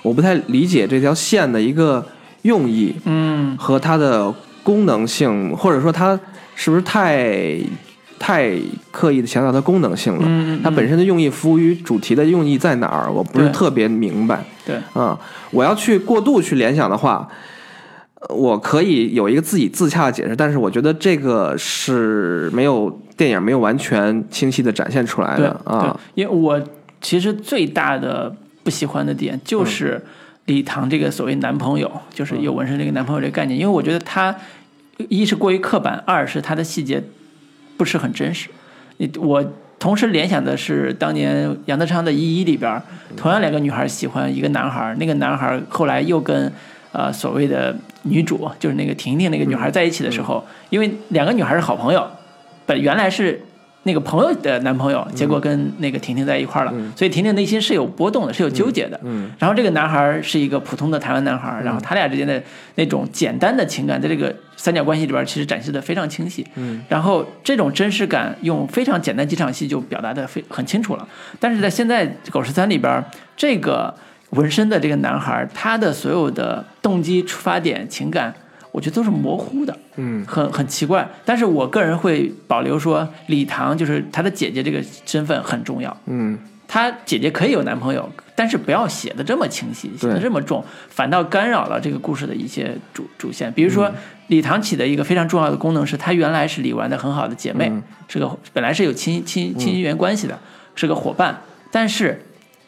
[0.04, 2.06] 我不太理解这条线的一个
[2.48, 4.34] 用意嗯和它的
[4.64, 6.20] 功能性，或者说它
[6.56, 7.58] 是不是太
[8.18, 8.52] 太
[8.92, 10.24] 刻意的强调它功能性了？
[10.24, 13.12] 嗯嗯，它本身的用意服务于主题的用意在哪儿？
[13.12, 14.44] 我不是特别明白。
[14.66, 15.18] 对啊、
[15.52, 17.28] 我要去过度去联想的话，
[18.20, 25.98] 呃我可以有一个自己自洽的解释，但是我觉得这个是没有电影没有完全清晰的展现出来的啊。
[26.16, 26.62] 因为我
[27.00, 30.02] 其实最大的不喜欢的点就是
[30.48, 34.36] 李唐这个所谓男朋友，就是有纹身这个男朋友这个概念，因为我觉得他
[35.10, 37.02] 一是过于刻板，二是他的细节
[37.78, 38.50] 不是很真实。
[38.98, 39.46] 你我
[39.78, 42.82] 同时联想的是当年杨德昌的《一一》里边，
[43.16, 46.52] 同样两个女孩喜欢一个男孩，那个男孩后来又跟
[46.94, 52.08] 呃所谓的女主，就是那个婷婷那个女孩在一起的时候，因为两个女孩是好朋友，
[52.66, 53.40] 本原来是
[53.88, 59.00] 那个朋友的男朋友，结果跟那个婷婷在一块儿了，所以婷婷内心是有波动的，是有纠结的。
[59.04, 59.32] 嗯。
[59.40, 62.44] 然后这个男孩是一个普通的台湾男孩，然后他俩之间的
[62.76, 66.46] 那种简单的情感，在这个三角关系里边其实展示的非常清晰。
[66.56, 71.08] 嗯，然后这种真实感用非常简单几场戏就表达的非很清楚了。
[71.40, 73.04] 但是在现在《狗十三》里边，
[73.36, 73.94] 这个
[74.32, 78.34] 纹身的这个男孩，他的所有的动机、出发点、情感，
[78.72, 79.78] 我觉得都是模糊的。
[79.96, 85.96] 嗯很很奇怪，但是我个人会保留说，李唐就是她的姐姐这个身份很重要。
[86.06, 86.38] 嗯
[86.68, 93.52] 她姐姐可以有男朋友，但是不要写的这么清晰，写的这么重，反倒干扰了这个故事的一些主主线。
[93.54, 93.90] 比如说，
[94.28, 100.38] 李唐起的一个非常重要的功能是，她原来是李纨的很好的姐妹，嗯是个本来是有亲亲亲缘关系的，
[100.76, 101.42] 是个伙伴。
[101.72, 102.26] 但是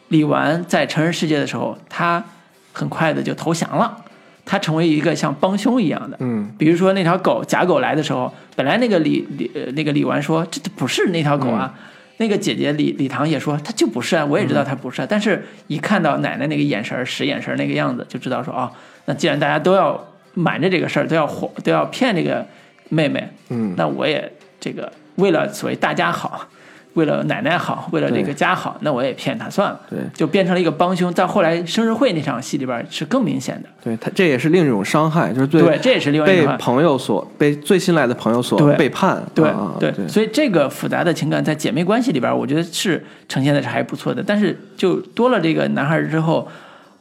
[0.08, 2.24] 李纨在成人世界的时候，她
[2.72, 4.04] 很快的就投降了，
[4.50, 6.16] 她成为一个像帮凶一样的。
[6.18, 6.52] 嗯。
[6.58, 11.72] 比如说那条狗假狗来的时候，本来那个李李呃那个李纨说这不是那条狗啊，
[12.16, 18.68] 那个姐姐李李唐也说它就不是啊，我也知道它不是、啊，但是一看到奶奶那个眼神使眼神那个样子，就知道说哦，
[19.04, 22.44] 那既然大家都要瞒着这个事儿，都要哄都要骗这个
[22.88, 23.74] 妹妹，嗯。
[23.76, 26.48] 那我也这个为了所谓大家好，
[26.94, 31.12] 为了奶奶好，为了这个家好，那我也骗他算了，对就变成了一个帮凶。
[31.14, 39.22] 到后来生日会那场戏里边是更明显的，对，他这也是另一种伤害，就是对对，这也是另外一被朋友所被最信赖的朋友所背叛。
[39.34, 44.22] 对啊对对，所以这个复杂的情感在姐妹关系里边，我觉得是呈现的是还不错的。
[44.26, 46.48] 但是就多了这个男孩之后，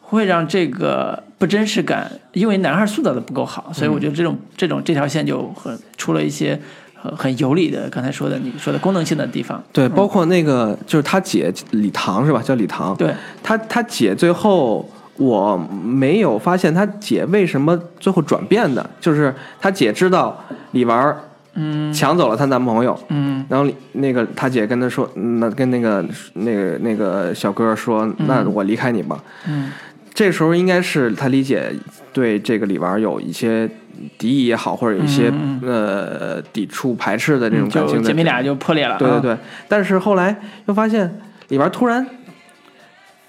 [0.02, 6.60] 会让这个不真实感，因为男孩塑造的不够好，所以我觉得这种、这种这条线就很出了一些
[7.02, 9.62] 很很有理的，刚才说的你说的功能性的地方。
[9.72, 12.42] 对，包括那个就是他姐李唐是吧？
[12.42, 12.96] 叫李唐。
[12.96, 20.38] 对，他他姐最后我没有发现他姐为什么最后转变的，就是他姐知道
[20.72, 21.18] 李纨儿
[21.56, 29.22] 嗯抢走了她男朋友，嗯然后那个他姐跟他说，嗯那跟那个那个那个小哥说，那我离开你吧。
[29.48, 29.72] 嗯
[30.14, 31.72] 这时候应该是他理解
[32.12, 33.70] 对这个李纨儿有一些
[34.18, 38.96] 敌意也好，或者有一些、嗯呃抵触排斥的这种感情姐妹俩就破裂了。
[38.96, 39.38] 啊，对对对，
[39.68, 40.36] 但是后来
[40.66, 41.20] 又发现
[41.50, 42.06] 里边突然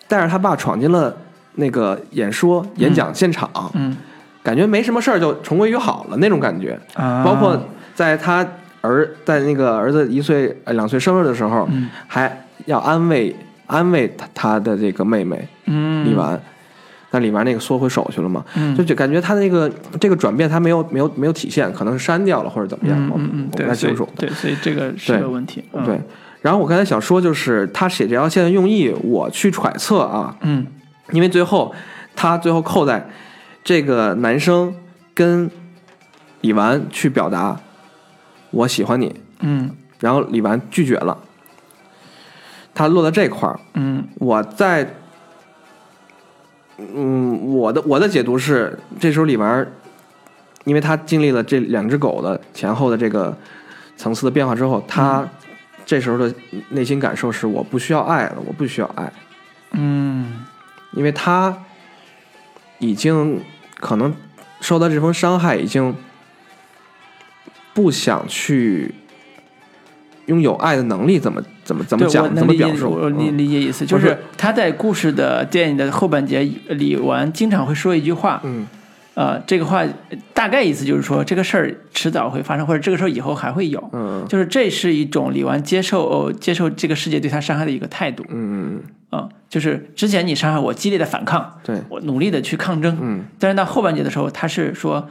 [0.09, 1.17] 带着他爸闯进了
[1.55, 3.97] 那个演说演讲现场，嗯
[4.43, 6.79] 感觉没什么事儿就重归于好了那种感觉。
[6.95, 7.61] 啊，包括
[7.95, 8.47] 在他
[8.81, 13.35] 儿在那个儿子一岁呃两岁生日的时候，嗯还要安慰
[13.67, 16.41] 安慰他他的这个妹妹嗯李纨。
[17.11, 18.75] 但里面那个缩回手去了嘛，嗯。
[18.77, 24.09] 就就感觉他那个这个转变他没有没有没有体现，可能是删掉了或者怎么样，我嗯嗯嗯，我不太清楚。
[24.17, 25.65] 对，所以这个是对个问题。
[25.73, 25.85] 嗯。
[25.85, 26.01] 对，，
[26.41, 30.67] 然后我刚才想说，就是他写这条线的用意，我去揣测啊，嗯。
[31.13, 31.75] 因为最后
[32.15, 33.09] 他最后扣在
[33.65, 34.73] 这个男生
[35.13, 35.51] 跟
[36.43, 37.61] 李纨去表达
[38.53, 39.71] 我喜欢你，嗯。
[39.99, 41.19] 然后李纨拒绝了，
[42.73, 44.05] 他落在这块儿，嗯。
[44.21, 44.95] 我在
[46.95, 49.71] 嗯，我的我的解读是，这时候李纨儿，
[50.65, 53.37] 因为他经历了这两只狗的前后的这个
[53.97, 55.29] 层次的变化之后，他
[55.85, 56.33] 这时候的
[56.71, 59.13] 内心感受是我不需要爱了，我不需要爱，
[59.73, 60.45] 嗯
[60.93, 61.57] 因为他
[62.79, 63.41] 已经
[63.79, 64.15] 可能
[64.61, 65.95] 受到这份伤害，已经
[67.73, 68.95] 不想去
[70.27, 72.91] 拥有爱的能力，怎么怎么怎么讲，怎么表述？
[72.91, 73.39] 我理嗯。
[73.39, 76.41] 理解意思，就是是他在故事的电影的后半节，
[76.71, 78.67] 李纨经常会说一句话，嗯。
[79.15, 79.85] 呃，这个话
[80.35, 84.27] 大概意思就是说，这个事儿迟早会发生，或者这个事儿以后还会有，嗯。
[84.29, 93.25] 就是这是一种李纨接受、哦、接受这个世界对他伤害的一个态度，嗯，啊、就是之前你伤害我，激烈的反抗，对，我努力的去抗争，嗯。
[93.39, 95.07] 但是到后半节的时候，他是说，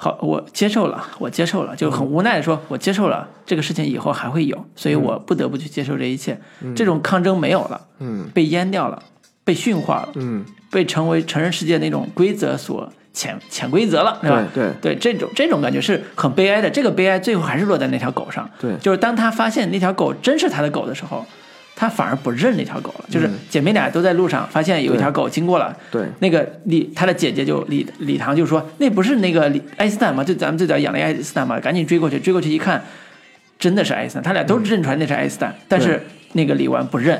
[0.00, 6.40] 好，我接受了，我接受了，就很无奈的说，我接受了这个事情以后还会有，所以我不得不去接受这一切。
[6.76, 9.02] 这种抗争没有了，嗯被淹掉了，
[9.42, 14.46] 被驯化了，嗯，被成为成人世界那种规则所潜潜规则了，对吧？
[14.54, 16.70] 对对对，这种这种感觉是很悲哀的。
[16.70, 18.48] 这个悲哀最后还是落在那条狗上。
[18.60, 21.26] 对就是当他发现那条狗真是他的狗的时候，
[21.78, 23.04] 他反而不认那条狗了。
[23.08, 30.24] 就是姐妹俩都在路上，发现有一条狗经过了，对那个李他的姐姐就李李唐就说那不是那个李爱因斯坦吗？
[30.24, 32.82] 就咱们最早养的爱因斯坦嘛，赶紧追过去，追过去一看，
[33.60, 36.02] 真的是爱因斯坦，他俩都认出来那是爱因斯坦，但是
[36.32, 37.16] 那个李纨不认。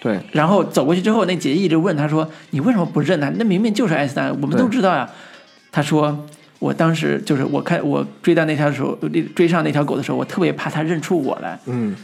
[0.00, 3.30] 对然后走过去之后，那姐姐一直问他说：“你为什么不认他？
[3.36, 5.08] 那明明就是爱因斯坦，我们都知道呀。”
[5.70, 6.26] 他说
[6.58, 8.98] ：“我当时就是我看我追到那条时候，
[9.34, 11.94] 追上那条狗的时候，我特别怕它认出我来，嗯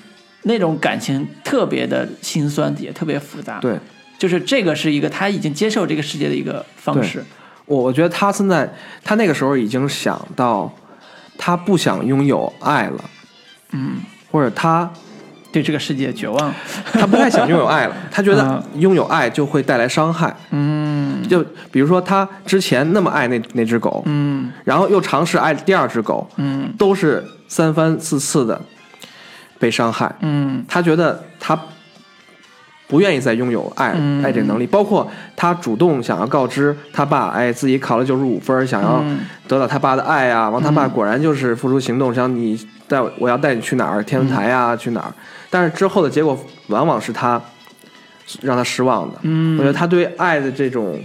[0.43, 3.59] 那种感情特别的心酸，也特别复杂。
[3.61, 3.79] 对。
[4.19, 7.25] 就是这个是一个他已经接受这个世界的一个方式。
[7.67, 8.69] 我我觉得他现在，
[9.05, 10.73] 他那个时候已经想到，
[11.37, 13.05] 他不想拥有爱了，
[13.71, 13.99] 嗯，
[14.33, 14.91] 或者他
[15.53, 16.53] 对这个世界绝望。
[16.93, 20.35] 他不太想拥有爱了， 他觉得啊拥有爱就会带来伤害。
[20.51, 28.61] 嗯就比如说他之前那么爱那那只狗，嗯然后又尝试爱第二只狗，嗯都是三番四次的
[29.59, 30.15] 被伤害。
[30.21, 31.59] 嗯他觉得他
[32.87, 35.07] 不愿意再拥有爱、嗯爱这个能力，包括
[35.37, 40.49] 他主动想要告知他爸，哎，自己考了九十五分，想要嗯得到他爸的爱啊。
[40.49, 45.13] 完，他爸果然就是付出行动，想你带我我要带你去哪儿，天文台啊、去哪儿。
[45.51, 46.39] 但是之后的结果
[46.69, 47.39] 往往是他
[48.41, 49.19] 让他失望的。
[49.23, 50.99] 嗯，我觉得他对爱的这种，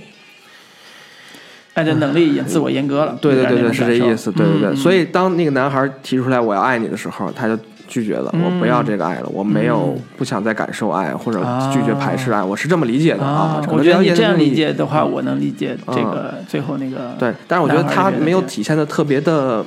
[1.74, 3.18] 爱的能力也自我阉割了。
[3.22, 4.70] 对对对对，是这意思，对对对。
[4.70, 7.58] 嗯所以当那个男孩提出来我要爱你的时候，他就
[7.93, 11.39] 拒绝了，嗯我不要这个爱了，我没有不想再感受爱或者
[11.71, 13.61] 拒绝排斥爱，我是这么理解的啊。
[13.67, 17.15] 我觉得你这样理解的话，我能理解这个最后那个。
[17.19, 19.63] 对，但是我觉得他没有体现的特别的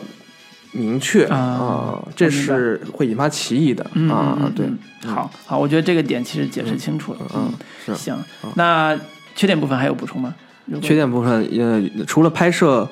[0.72, 7.20] 明确啊啊，这是会引发歧义的嗯啊对，嗯好好，我觉得这个点其实解释清楚了。
[7.32, 7.48] 嗯，
[7.84, 8.18] 是行，
[8.56, 8.98] 那
[9.36, 10.34] 缺点部分还有补充吗？
[10.82, 12.88] 缺点部分，呃，除了拍摄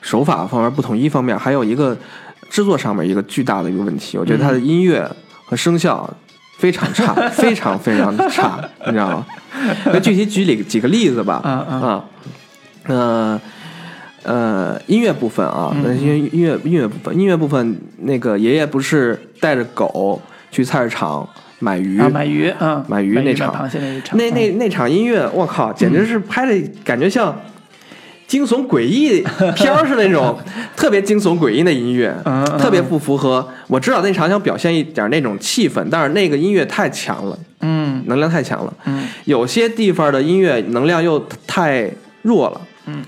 [0.00, 1.96] 手法方面不统一方面，还有一个
[2.50, 5.08] 制作上面一个巨大的一个问题，我觉得它的音乐
[5.46, 6.08] 和声效
[6.58, 9.26] 非常差， 非常非常差，你知道吗？
[9.86, 11.80] 那具体举几几个例子吧，嗯嗯。
[11.82, 12.04] 啊，
[12.88, 13.40] 呃。
[14.22, 20.20] 呃，音乐部分啊，嗯那音乐音乐音乐部分，音乐部分，那个爷爷不是带着狗
[20.50, 21.26] 去菜市场
[21.58, 23.66] 买鱼，啊，买鱼啊，买鱼那场，
[24.12, 27.34] 那那那场音乐，我靠，简直是拍的感觉像
[28.30, 29.20] 惊悚诡异
[29.56, 30.38] 片儿似的那种，
[30.76, 32.14] 特别惊悚诡异的音乐，
[32.60, 33.44] 特别不符合。
[33.66, 38.72] 我知道那场想表现一点那种气氛，但是那个音乐太强了，嗯能量太强了。
[38.84, 41.90] 嗯有些地方的音乐能量又太
[42.22, 42.60] 弱了。
[42.86, 43.04] 嗯，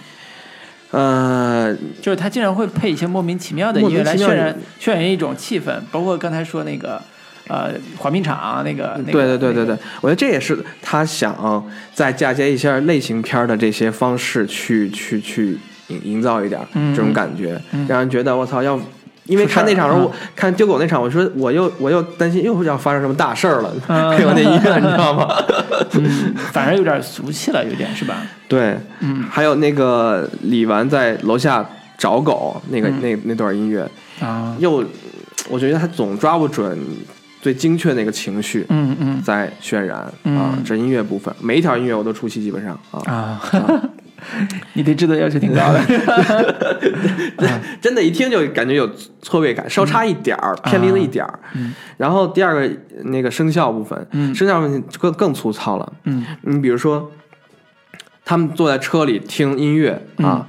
[0.91, 7.01] 呃，就是他经常会配一些莫名其妙的音乐来渲染渲染一种气氛，包括刚才说那个
[7.49, 11.64] 呃滑冰场那个，那个对对对对对，我觉得这也是他想
[11.95, 18.78] 再嫁接一下类型片的这些方式去去去营营造一点嗯这种感觉，嗯让人觉得我操要。
[19.26, 25.28] 因为看那场时候，嗯看丢狗那场，我说我又我又担心又要发生什么大事儿了，嗯配合那音乐，你知道吗？
[25.95, 28.16] 嗯，反正有点俗气了，有点是吧？
[28.49, 31.64] 对，嗯还有那个李纨在楼下
[31.97, 33.88] 找狗那个、嗯那那段音乐，
[34.18, 34.84] 啊，又
[35.49, 36.76] 我觉得他总抓不准
[37.43, 39.20] 最精确那个情绪，嗯嗯。
[39.22, 43.43] 在渲染啊嗯，这音乐部分，每一条音乐我都出戏，基本上啊，啊，
[44.74, 45.80] 你对制作要求挺高 的，
[47.80, 48.88] 真的，一听就感觉有
[49.20, 51.40] 错位感，稍差一点儿，偏离了一点儿。
[51.55, 51.74] 嗯。
[51.97, 54.32] 然后第二个那个声效部分，嗯。
[54.32, 55.93] 声效部分就更更粗糙了。
[56.05, 56.24] 嗯。
[56.43, 57.11] 你比如说，
[58.24, 60.47] 他们坐在车里听音乐啊，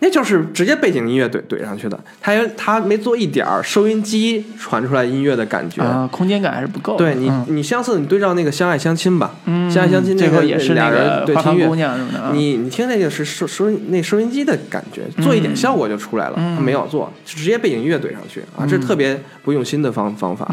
[0.00, 5.82] 那就是直接背景音乐怼怼上去的，他有他没做一点儿收音机传出来音乐的感觉。
[5.82, 6.96] 啊，空间感还是不够。
[6.96, 12.32] 对你，嗯你相似，你对照那个《相爱相亲》吧，嗯相爱相亲》那个最后也是俩人对听乐花房姑，娘什么的啊。
[12.34, 16.34] 你你听那个是收收音那收音机的感觉，做一点效果就出来了。
[16.38, 20.50] 嗯他没有做，直接背景音乐怼上去啊，这是特别不用心的方方法。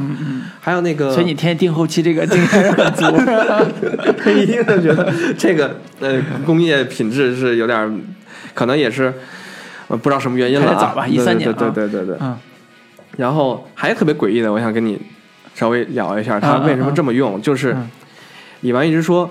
[0.59, 3.05] 还有那个，所以你天天盯后期这个经验很足。
[4.31, 7.89] 一定是觉得这个呃工业品质是有点儿，
[8.58, 9.14] 可能也是
[9.88, 10.93] 呃不知道什么原因了啊。
[10.95, 12.18] 对13年对啊对对对对。
[12.20, 12.36] 嗯
[13.18, 14.99] 然后还有特别诡异的，我想跟你
[15.55, 17.41] 稍微聊一下，他为什么这么用？
[17.41, 17.89] 就是嗯
[18.62, 19.28] 李纨一直说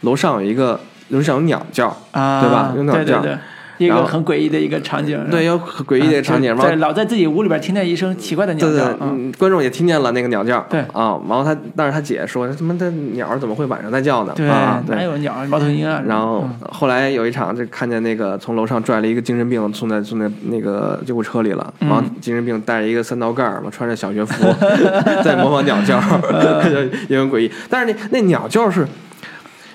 [0.00, 0.80] 楼上有一个
[1.10, 3.38] 楼上有鸟叫，啊，对吧有鸟叫对对对，
[3.78, 5.18] 一个很诡异的一个场景。
[5.30, 14.32] 对，有很诡异的场景，然后嗯在老在自己屋里边听见一声奇怪的鸟对对叫，，嗯，嗯，观众也听见了那个鸟叫，对啊，然后他，但是他姐说，他妈的鸟怎么会晚上在叫呢？
[14.36, 16.02] 对，啊，对哪，有鸟猫头鹰啊？
[16.06, 24.44] 然后嗯后来有一场，就看见那个从楼上拽了一个精神病送在送在那个救护车里了，嗯然后精神病带着一个三道杠儿嘛，穿着小学服，
[25.22, 25.98] 在模仿鸟叫，
[26.32, 27.50] 嗯 也很诡异。
[27.68, 28.86] 但是那那鸟叫是，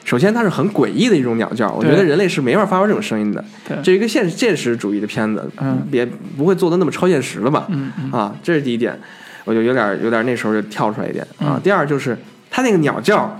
[0.09, 3.45] 首先它是很诡异的一种鸟叫，我觉得人类是没法发出这种声音的。
[3.67, 6.03] 对这是一个现现实主义的片子，嗯别
[6.35, 7.67] 不会做的那么超现实了吧？
[7.69, 8.99] 嗯嗯啊，这是第一点，
[9.45, 11.53] 我就有点有点那时候就跳出来一点啊。
[11.57, 12.17] 嗯第二就是
[12.49, 13.39] 它那个鸟叫，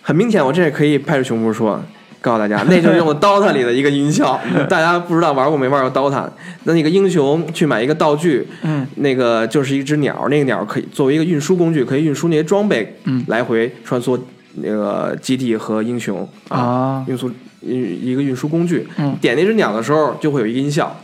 [0.00, 1.82] 很明显，我这也可以拍着胸脯说，
[2.20, 4.40] 告诉大家， 那就是用的 DOTA 里的一个音效。
[4.70, 6.28] 大家不知道玩过没玩过 DOTA？
[6.62, 14.16] 那那个英雄去买一个道具，嗯那个就是一只鸟，那个鸟可以作为一个运输工具，可以运输那些装备，嗯来回穿梭
[14.56, 17.30] 那个基地和英雄啊运输
[17.60, 18.86] 一一个运输工具。
[18.98, 21.00] 嗯点那只鸟的时候，就会有一个音效，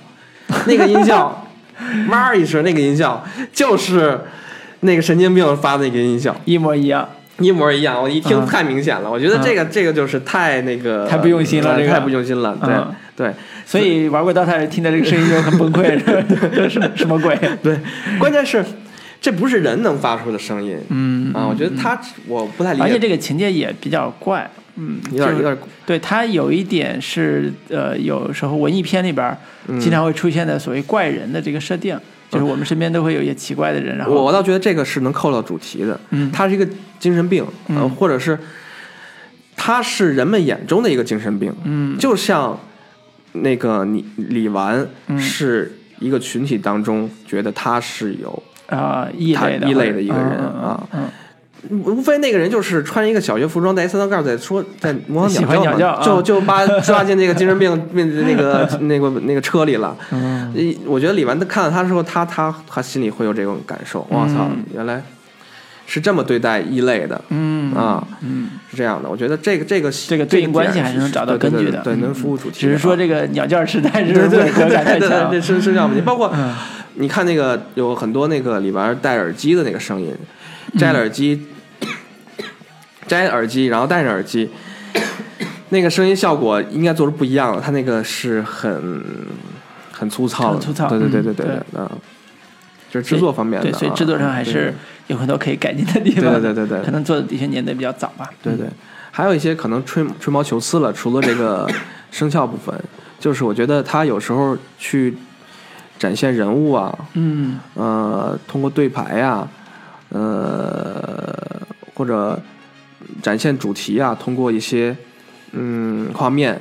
[0.67, 1.47] 那个音效，
[2.09, 4.21] 妈一声，那个音效就是
[4.81, 6.35] 那个神经病发的那个音效。
[6.45, 7.09] 一模一样。
[7.41, 13.33] 一模一样，我一听嗯太明显了，我觉得这个、这个就是太那个太不用心了这个呃太不用心了，对、嗯对
[13.65, 17.39] 所以玩过 DOTA 听到这个声音就很崩溃， 是吧这是什么鬼？
[17.63, 17.79] 对，
[18.19, 18.65] 关键是
[19.21, 25.59] 这不是人能发出的声音，嗯啊，我觉得他我不太理解，而且这个情节也比较怪，嗯，有点有点。
[25.85, 29.37] 对他有一点是呃，有时候文艺片里边
[29.81, 31.99] 经常会出现的所谓怪人的这个设定，
[32.31, 36.31] 就是我们身边都会有一些奇怪的人，然后我我倒觉得这个是能扣到主题的，嗯。
[36.31, 36.67] 他是一个
[37.01, 38.39] 精神病，呃，嗯或者是
[39.57, 41.99] 他是人们眼中的一个精神病，嗯。
[41.99, 42.57] 就像
[43.33, 45.19] 那个你李纨嗯。
[45.19, 48.41] 是一个群体当中觉得他是有。
[48.69, 51.01] 啊异他类的异类的一个人嗯啊，嗯
[51.71, 59.97] 无非那个人就是穿一个小学服装，戴一三道杠，在说在模仿鸟叫啊就就把 抓进那个精神病病那个 那个那个车里了。
[60.13, 60.55] 嗯
[60.87, 64.07] 我觉得李纨看到他的时候，他他他心里会有这种感受。
[64.09, 65.03] 我操嗯，原来
[65.85, 69.11] 是这么对待异类的嗯啊，嗯，是这样的。
[69.11, 72.61] 我觉得这个这个这个对应关系还是能找到根据的，对，能服务主题。
[72.61, 76.01] 只是说啊这个鸟叫实在是对对违和感太对对是是这样的。
[76.03, 76.55] 包括嗯
[77.01, 80.13] 你看那个有很多那个里边戴耳机的那个声音，
[80.77, 81.47] 摘了耳机，
[83.07, 84.51] 摘了耳机，然后戴着耳机，
[85.71, 87.63] 那个声音效果应该做出不一样了。
[87.65, 89.03] 它那个是很
[89.93, 91.93] 很粗糙的，很粗糙对对对嗯对对对，啊，
[92.91, 94.75] 就是制作方面的对，啊，所以制作上还是
[95.07, 96.33] 有很多可以改进的地方。
[96.33, 98.29] 对对对对对可能做的的确年代比较早吧。
[98.43, 98.67] 对对，
[99.13, 101.71] 还有一些可能吹吹毛求疵了，除了这个
[102.11, 102.75] 声效部分，
[103.21, 105.17] 就是我觉得他有时候去
[105.99, 109.47] 展现人物啊，嗯呃，通过对牌呀、
[110.11, 111.61] 呃，
[111.95, 112.41] 或者
[113.21, 114.97] 展现主题啊，通过一些
[115.53, 116.61] 嗯画面，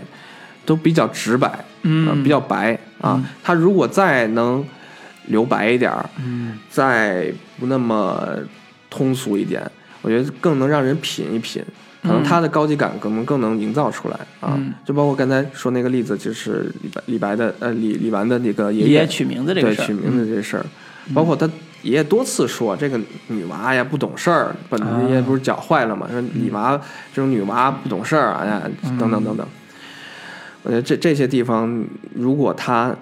[0.66, 3.26] 都比较直白，呃嗯，比较白啊嗯。
[3.44, 4.66] 他如果再能
[5.28, 8.28] 留白一点儿，嗯再不那么
[8.90, 9.62] 通俗一点，
[10.02, 11.64] 我觉得更能让人品一品。
[12.08, 12.24] 可能嗯。
[12.24, 14.74] 他的高级感可能更能营造出来啊，嗯。
[14.86, 20.66] 就包括刚才说那个例子，就是李白李白的呃李李纨的那个爷爷爷取名字这个事取名字这事儿，
[21.14, 21.46] 包括他
[21.84, 25.02] 爷爷多次说这个女娃呀不懂事儿，本啊。
[25.08, 26.80] 爷爷不是脚坏了嘛，说李娃
[27.14, 28.64] 这种女娃不懂事儿啊
[28.98, 29.46] 等等等等。
[30.64, 32.94] 我觉得这这些地方，如果他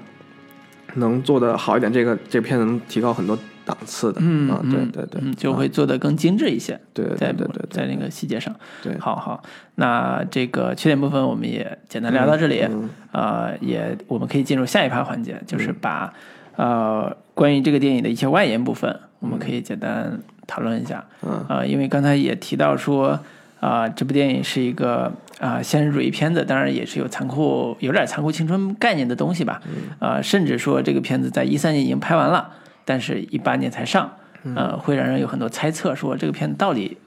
[0.96, 3.36] 能做的好一点，这个这片子能提高很多
[3.66, 4.22] 档次的。
[4.24, 5.58] 嗯啊，对嗯对对，嗯，就啊。
[5.58, 6.80] 会做得更精致一些。
[6.94, 9.44] 对在对对在那个细节上，对，好好，
[9.76, 12.90] 那这个缺点部分我们也简单聊到这里，嗯。
[13.12, 16.14] 呃，也我们可以进入下一趴环节，就是把、
[16.56, 21.04] 呃关于这个电影的一些外延部分，我们可以简单讨论一下。
[21.22, 21.46] 嗯。
[21.50, 23.20] 呃，因为刚才也提到说，
[23.60, 29.62] 啊、这部电影是一个啊、现实主义片子，当然也是有残酷、有点残酷青春概念的东西吧。
[30.00, 32.52] 呃，甚至说这个片子在一三年已经拍完了，
[32.86, 34.10] 但是一八年才上，
[34.56, 36.98] 呃，会让人有很多猜测，说这个片子到底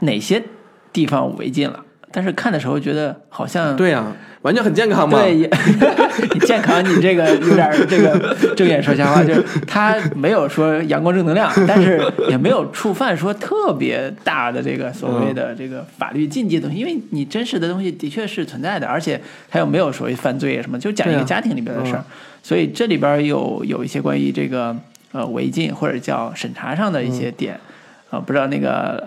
[0.00, 0.42] 哪些
[0.92, 1.80] 地方违禁了。
[2.12, 4.06] 但是看的时候觉得好像对呀、
[4.42, 5.18] 完全很健康嘛。
[5.18, 5.50] 对，也
[6.32, 19.20] 你健康，你这个有点这个睁眼说瞎话， 就是他没有说阳光正能量，但是也没有触犯说特别大的这个所谓的这个法律禁忌的东西，因为你真实的东西的确是存在的，而且
[19.50, 22.04] 他又没有所谓犯罪什么，就讲一个家庭里边的事儿，
[22.44, 24.76] 所以这里边有有一些关于这个
[25.12, 27.58] 呃违禁或者叫审查上的一些点，
[28.10, 29.02] 啊、不知道那个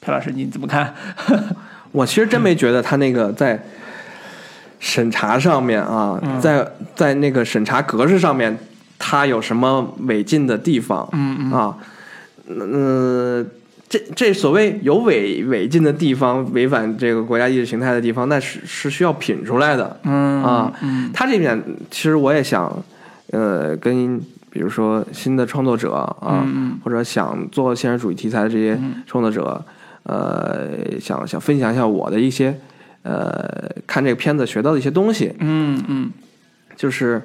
[0.00, 0.94] 朴老师你怎么看？
[1.92, 3.58] 我其实真没觉得他那个在
[4.78, 8.58] 审查上面啊，嗯在在那个审查格式上面，
[8.98, 11.08] 他有什么违禁的地方？
[11.12, 11.76] 嗯嗯啊，
[12.48, 13.50] 嗯、
[13.88, 19.98] 这这所谓有违违禁的地方，违反这个国家意识形态的地方，那是是需要品出来的。
[20.04, 21.58] 嗯啊嗯他这点
[21.90, 22.84] 其实我也想，
[23.30, 24.18] 呃，跟
[24.50, 29.64] 比如说新的创作者啊，嗯或者想做现实主义题材的这些创作者，
[30.02, 30.68] 呃，
[31.00, 32.54] 想想分享一下我的一些
[33.02, 36.10] 呃看这个片子学到的一些东西，嗯嗯
[36.76, 37.22] 就是。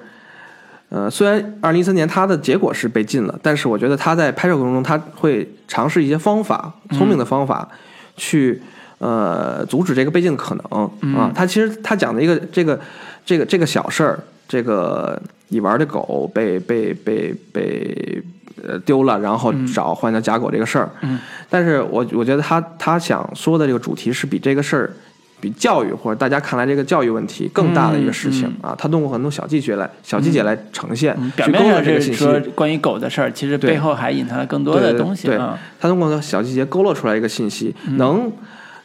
[0.93, 7.67] 呃，虽然二零一三年他的结果是被禁了，但是我觉得他在拍摄过程中，他会尝试一些方法，聪明的方法，
[8.15, 8.61] 去
[8.99, 11.31] 呃阻止这个被禁的可能啊。
[11.33, 12.79] 他其实他讲的一个这个
[13.25, 18.23] 这个这个小事儿，这个你玩的狗被被被被
[18.63, 21.19] 呃丢了，然后找换叫假狗这个事儿，嗯，
[21.49, 24.93] 但是我我觉得他他想说的这个主题是比这个事儿。
[25.43, 31.99] 比教育或者大家看来这个教育问题更大的一个事情、啊，他通过很多小细节来小细节来呈现，嗯，表面上这。
[31.99, 35.37] 是说关于狗的事儿，其实背后还隐藏了更多的东西对。
[35.81, 38.31] 他通过小细节勾勒出来一个信息，嗯能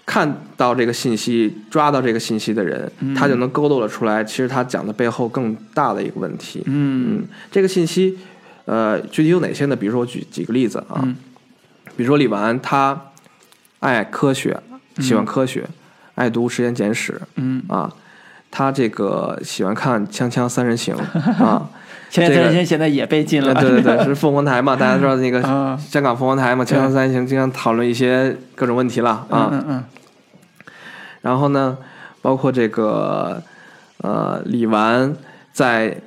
[0.04, 6.62] 看到这个信息、抓到这个信息的人，嗯他就能勾勒了出来，其实他讲的背后更大的一个问题。
[6.66, 8.18] 嗯嗯，这个信息，
[8.64, 9.76] 呃，具体有哪些呢？
[9.76, 11.14] 比如说，我举几个例子啊，嗯
[11.96, 13.00] 比如说李纨，他
[13.80, 14.58] 爱科学，
[14.98, 15.64] 喜欢科学，
[16.18, 17.90] 爱读《时间简史》嗯，啊，
[18.50, 20.94] 他这个喜欢看《锵锵三人行》
[21.44, 21.70] 啊。
[22.10, 23.54] 锵锵三人行现在也被禁了。
[23.54, 29.50] 对对对，是凤凰台嘛，大家知道那个 啊香港凤凰台嘛，锵锵三人行经常讨论一些各种问题了啊。
[29.52, 29.84] 嗯嗯
[31.20, 31.76] 然后呢，
[32.22, 33.42] 包括这个
[33.98, 35.14] 呃，李纨
[35.52, 36.00] 在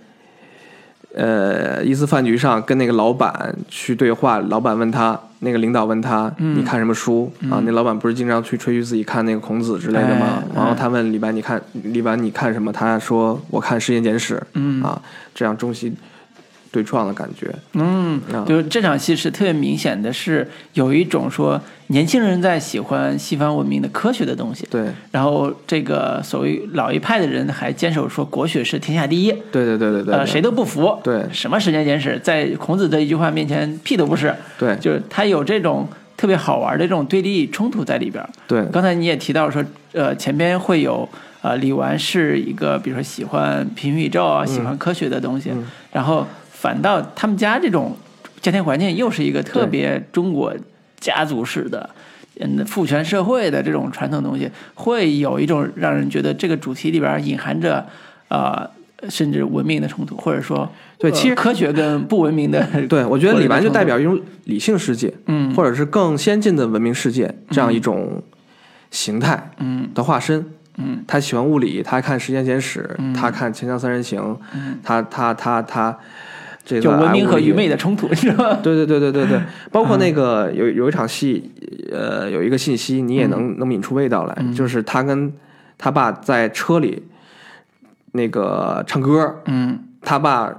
[1.15, 7.61] 呃一次饭局上跟那个老板去对话，老板问他，那个领导问他，嗯你看什么书、啊？
[7.65, 10.43] 那老板不是经常去吹嘘自己看那个孔子之类的吗？
[10.49, 12.71] 哎然后他问李白，你看李白你看什么？
[12.71, 15.01] 他说我看《世间简史》嗯啊，
[15.33, 15.93] 这样中西
[16.71, 17.53] 对撞的感觉。
[17.73, 24.87] 嗯啊，就是这场戏是特别明显的是有一种说年轻人在喜欢西方文明的科学的东西，对。
[25.11, 31.25] 然后这个所谓老一派的人还坚守说国学是天下第一，对对对对对，呃，谁都不服，对。
[31.31, 34.75] 什么时间简史，在孔子的一句话面前屁都不是，对。
[34.77, 38.29] 就是他有这种特别好玩的这种对立冲突在里边儿。
[38.47, 38.63] 对。
[38.71, 39.61] 刚才你也提到说，
[39.91, 41.07] 呃，前边会有
[41.41, 45.65] 呃，李纨是一个比如说喜欢平行宇宙啊，喜欢科学的东西，嗯。
[45.91, 46.25] 然后
[46.61, 47.97] 反倒他们家这种
[48.39, 50.53] 家庭环境又是一个特别中国
[50.99, 51.89] 家族式的。
[52.39, 57.85] 嗯，父权社会的这种传统东西，会有一种让人觉得这个主题里边隐含着，
[58.29, 58.67] 呃，
[59.09, 68.23] 甚至文明的冲突，或者说，呃对其实科学跟不文明的， 对，我觉得李白就代表，一种理性世界，嗯或者是更先进的文明世界这样一种
[68.89, 70.45] 形态嗯的化身。
[70.77, 74.19] 嗯他喜欢物理，他看《时间简史》他看《锵锵三人行》
[74.55, 75.95] 嗯他他他他
[76.63, 78.59] 这个嗯就文明和愚昧的冲突，是吧？
[78.61, 79.41] 对对对对对对，
[79.71, 81.51] 包括那个有有一场戏，
[81.91, 85.31] 呃，有一个信息你也能能抿出味道来，就是他跟
[85.77, 87.03] 他爸在车里
[88.13, 89.79] 那个唱歌，嗯。
[90.03, 90.51] 他爸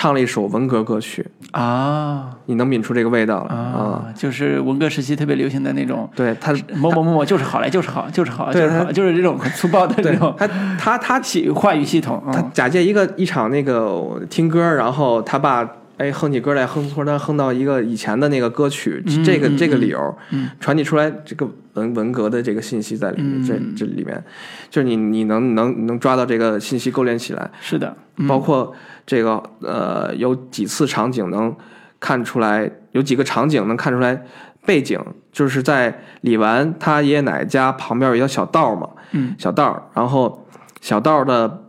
[0.00, 2.34] 唱了一首文革歌曲，啊。
[2.46, 3.60] 你能抿出这个味道了啊？
[3.60, 10.48] 啊，就是文革时期特别流行的那种对他，某某某某就是好来就是好就是好对就是好，就是这种很粗暴的这种他
[10.78, 12.50] 他他系话语系统，他嗯。
[12.54, 23.74] 假借一个一场那个听歌，然后他爸哎哼起歌来，哼突然哼到一个以前的那个歌曲，嗯这个嗯这个理由，嗯传递出来这个文文革的这个信息在里面，嗯。
[23.76, 24.22] 这这里面，
[24.68, 28.26] 就是你你能能能抓到这个信息勾连起来，是的，嗯。
[28.26, 28.72] 包括
[29.06, 31.54] 这个呃有几次场景能
[31.98, 34.24] 看出来，有几个场景能看出来
[34.64, 34.98] 背景，
[35.32, 39.34] 就是在李纨他爷爷奶奶家旁边有一条小道嘛，嗯。
[39.38, 40.46] 小道，然后
[40.80, 41.64] 小道的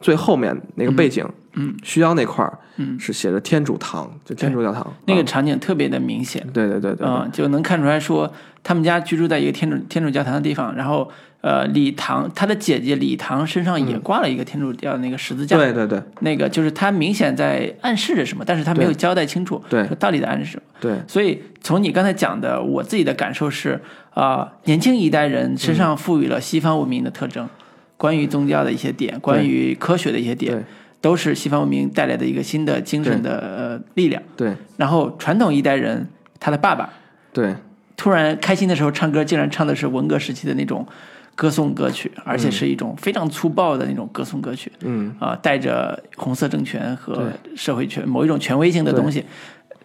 [0.00, 2.98] 最后面那个背景嗯，需要那块儿，嗯。
[2.98, 4.94] 是写着天主堂，就天主教堂。
[5.06, 11.10] 那个啊场景特别的明显，对对对对，嗯，就能看出来说他们家居住在一个天主天主教堂的地方，然后
[11.40, 16.00] 呃，李唐他的姐姐李唐身上也挂了一个天主教的那个十字架，对对对。
[16.20, 20.62] 那个就是他明显在暗示着什么，但是他没有交代清楚，对说到底在暗示什么。
[20.80, 21.00] 对。
[21.08, 23.80] 所以从你刚才讲的，我自己的感受是，
[24.14, 27.48] 啊、年轻一代人身上赋予了西方文明的特征，
[27.96, 30.62] 关于宗教的一些点，关于科学的一些点对，
[31.02, 34.22] 都是西方文明带来的一个新的精神的呃力量。
[34.34, 34.54] 对。
[34.78, 36.08] 然后传统一代人，
[36.40, 36.88] 他的爸爸
[37.34, 37.54] 对。
[37.94, 40.86] 突然开心的时候唱歌，竟然唱的是文革时期的那种
[41.34, 44.72] 歌颂歌曲，而且是一种非常粗暴的那种歌颂歌曲。
[44.80, 45.14] 嗯。
[45.18, 49.24] 啊、带着红色政权和社会权某一种权威性的东西，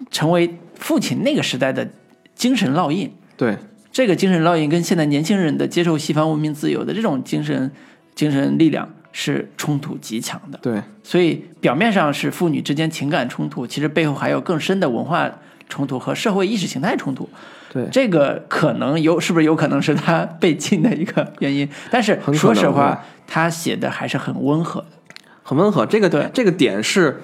[0.10, 1.86] 成为父亲那个时代的
[2.34, 3.12] 精神烙印。
[3.36, 3.58] 对。
[3.92, 7.72] 这个精神烙印跟现在年轻人的接受西方文明自由的这种精神
[8.14, 8.88] 精神力量
[9.20, 10.60] 是冲突极强的。
[10.62, 15.28] 对所以表面上是父女之间情感冲突，其实背后还有更深的文化
[15.68, 17.28] 冲突和社会意识形态冲突。
[17.74, 21.68] 对这个可能有，是不是有可能是他 被禁的一个原因？
[21.90, 24.88] 但是说实话，他写的还是很温和的。
[25.42, 25.84] 很温和。
[25.84, 27.20] 这个对这个点是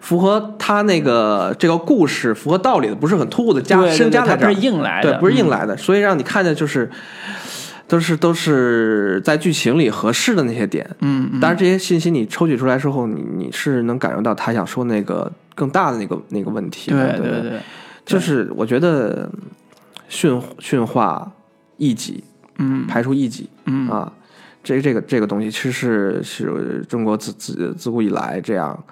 [0.00, 6.90] 符合他那个这个故事符合道理的，不是很突兀的加深加在这儿不是硬来的对，不是硬嗯来的，所以让你看见就是。
[7.90, 11.40] 都是都是在剧情里合适的那些点，嗯，嗯。
[11.40, 17.60] 当然这些信息你抽取出来之后，你你是能感受到他想说那个更大的那个那个问题对对对，
[18.06, 19.28] 就是我觉得
[20.08, 21.32] 驯驯化
[21.78, 22.22] 异己，
[22.58, 22.86] 嗯。
[22.86, 23.88] 排除异己，嗯。
[23.88, 24.12] 啊，
[24.62, 28.84] 这这个这个东西其实是是中国自自自古以来这样，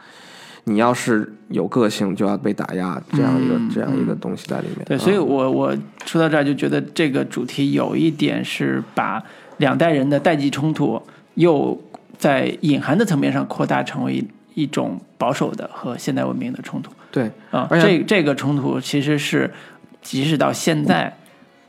[0.68, 4.84] 你要是有个性就要被打压，这样一个、嗯这样一个东西在里面。
[4.84, 9.22] 对，啊所以我我说到这儿就觉得这个主题有一点是把
[9.56, 11.02] 两代人的代际冲突
[11.34, 11.80] 又
[12.18, 14.22] 在隐含的层面上扩大成为
[14.54, 17.66] 一种保守的和现代文明的冲突对啊。
[17.70, 19.50] 而这这个冲突其实是
[20.02, 21.16] 即使到现在，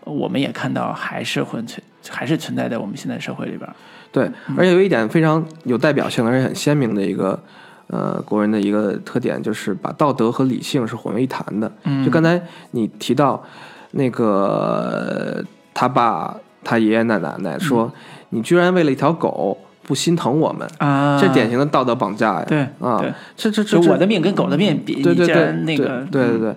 [0.03, 3.69] 我们也看到还是混存还是存在在我们现在社会里边。
[4.11, 7.41] 对，嗯而且有一点非常有代表性的，而且很鲜明的一个。
[7.89, 11.71] 呃，国人的一个特点就是把道德和理性是混为一谈的。
[11.83, 12.03] 嗯。
[12.05, 13.43] 就刚才你提到
[13.91, 17.91] 那个他爸、他爷爷、奶奶奶说
[18.29, 22.45] ：“你居然为了一条狗不心疼我们，嗯啊，这典型的道德绑架呀！
[22.47, 26.55] 对啊对，这这这我的命跟狗的命比，对对对然那个对对对对，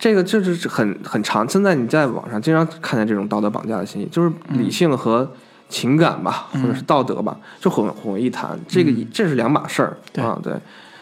[0.00, 1.48] 这个这是很很长。
[1.48, 4.58] 现在你在网上经常看见这种道德绑架的信息，就是嗯。
[4.58, 5.30] 理性和
[5.72, 8.58] 情感吧，或者是道德吧，就混混为一谈。
[8.68, 10.52] 这个这是两码事儿啊，对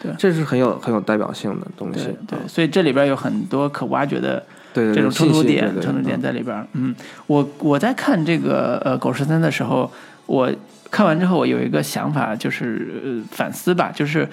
[0.01, 2.39] 对这是很有很有代表性的东西对。
[2.47, 4.41] 所以这里边有很多可挖掘的
[4.73, 6.65] 这种冲突点，冲突点嗯在里边儿。
[6.71, 6.95] 嗯，
[7.27, 9.91] 我我在看这个呃《狗十三》的时候，
[10.25, 10.49] 我
[10.89, 14.25] 看完之后，我有一个想法，就是、呃、反思吧，就是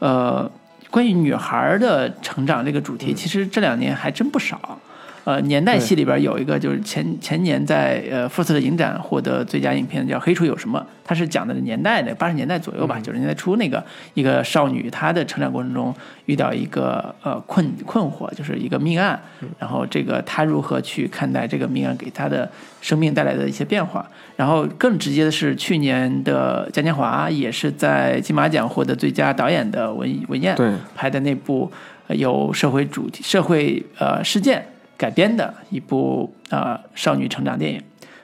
[0.00, 0.50] 呃，
[0.90, 4.80] 关于女孩儿的成长这个主题，嗯其实这两年还真不少。
[5.24, 15.94] 呃，年代戏里边有一个，就是前前年在呃福斯特影展获得最佳影片，叫《黑处有什么》，它是讲的年代的八十年代左右吧，九十年代初那个一个少女，她的成长过程中
[16.26, 19.18] 遇到一个呃困困惑，就是一个命案，
[19.58, 22.50] 然后这个她如何去看待这个命案给她的
[22.82, 24.06] 生命带来的一些变化，
[24.36, 30.54] 然后更直接的是去年的嘉年华也是在金马奖获得最佳导演的文文彦，
[30.94, 31.72] 拍的那部
[32.08, 34.62] 有社会主题、社会呃事件
[34.96, 37.82] 改编的一部呃少女成长电影。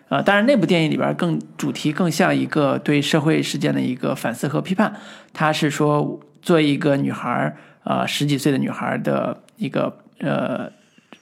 [0.08, 4.92] 呃，当然那部电影里边更主题更像一个对社会事件的一个反思和批判。
[5.32, 10.68] 它是说，作为一个女孩儿，呃，十几岁的女孩儿的一个呃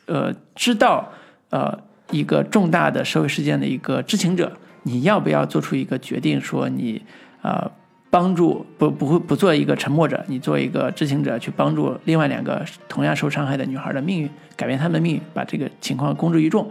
[0.07, 1.13] 呃，知道
[1.51, 1.79] 呃
[2.11, 7.03] 一个重大的社会事件的一个知情者，你要不要做出一个决定，说你
[7.43, 7.71] 呃
[8.11, 16.71] 帮助不不会不做一个沉默者，你做一个知情者去帮助另外两个同样受伤害的女孩的命运，改变她们的命运，把这个情况公之于众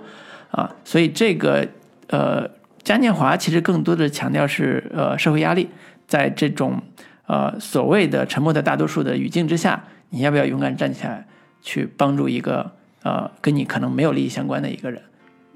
[0.49, 0.75] 啊。
[0.83, 1.67] 所以这个
[2.07, 2.49] 呃
[2.83, 5.69] 嘉年华其实更多的强调是呃社会压力，
[6.07, 6.81] 在这种
[7.27, 11.27] 呃所谓的沉默的大多数的语境之下，你要不要勇敢站起来
[11.61, 12.71] 去帮助一个
[13.03, 15.01] 呃跟你可能没有利益相关的一个人？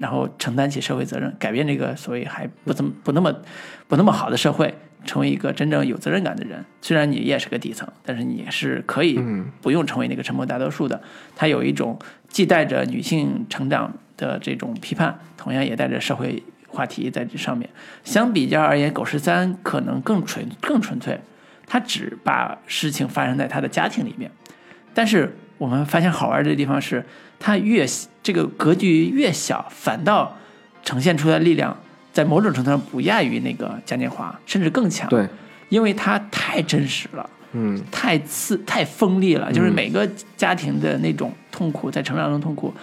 [0.02, 3.32] 然后承担起社会责任，改变这个所谓还不怎么不那么
[3.86, 4.74] 不那么好的社会，
[5.04, 6.64] 成为一个真正有责任感的人。
[6.80, 9.16] 虽然你也是个底层，但是你是可以
[9.60, 11.00] 不用成为那个沉默大多数的。
[11.36, 11.96] 他有一种
[12.26, 17.70] 既带着女性成长的这种批判，同样也带着社会话题在这上面。
[18.02, 21.20] 相比较而言，《狗十三》可能更纯更纯粹，
[21.68, 24.28] 他只把事情发生在他的家庭里面。
[24.92, 27.04] 但是我们发现好玩的地方是，
[27.38, 27.86] 它越
[28.20, 30.36] 这个格局越小，反倒
[30.82, 31.76] 呈现出来的力量，
[32.12, 35.08] 在某种程度上不亚于那个嘉年华，甚至更强。
[35.08, 35.28] 对
[35.68, 37.30] 因为它太真实了。
[37.52, 42.74] 嗯，太刺太锋利了，就是每个家庭的那种痛苦，在成长中痛苦，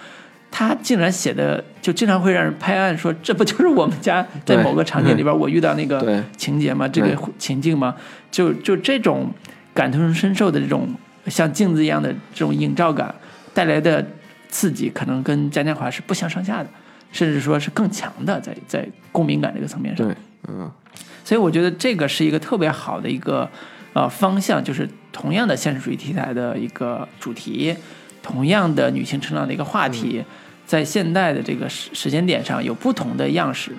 [0.50, 6.88] 他竟然写的就经常会让人拍案说，这不就是我们家 在某个场景里边我遇到那个情节吗？
[6.88, 7.94] 这个情境吗？
[8.30, 9.30] 就就这种
[9.74, 10.88] 感同身受的这种
[11.30, 13.14] 像镜子一样的这种映照感
[13.54, 14.04] 带来的
[14.48, 16.68] 刺激，可能跟嘉年华是不相上下的，
[17.12, 20.06] 甚至说是更强的，在在共鸣感这个层面上。
[20.06, 20.16] 对，
[20.48, 20.70] 嗯，
[21.24, 23.48] 所以我觉得这个是一个特别好的一个
[23.92, 27.74] 呃方向，就是同样的现实主义题材的一个主题，
[28.22, 30.24] 同样的女性成长的一个话题，嗯
[30.70, 33.72] 在现代的这个时时间点上有不同的样式，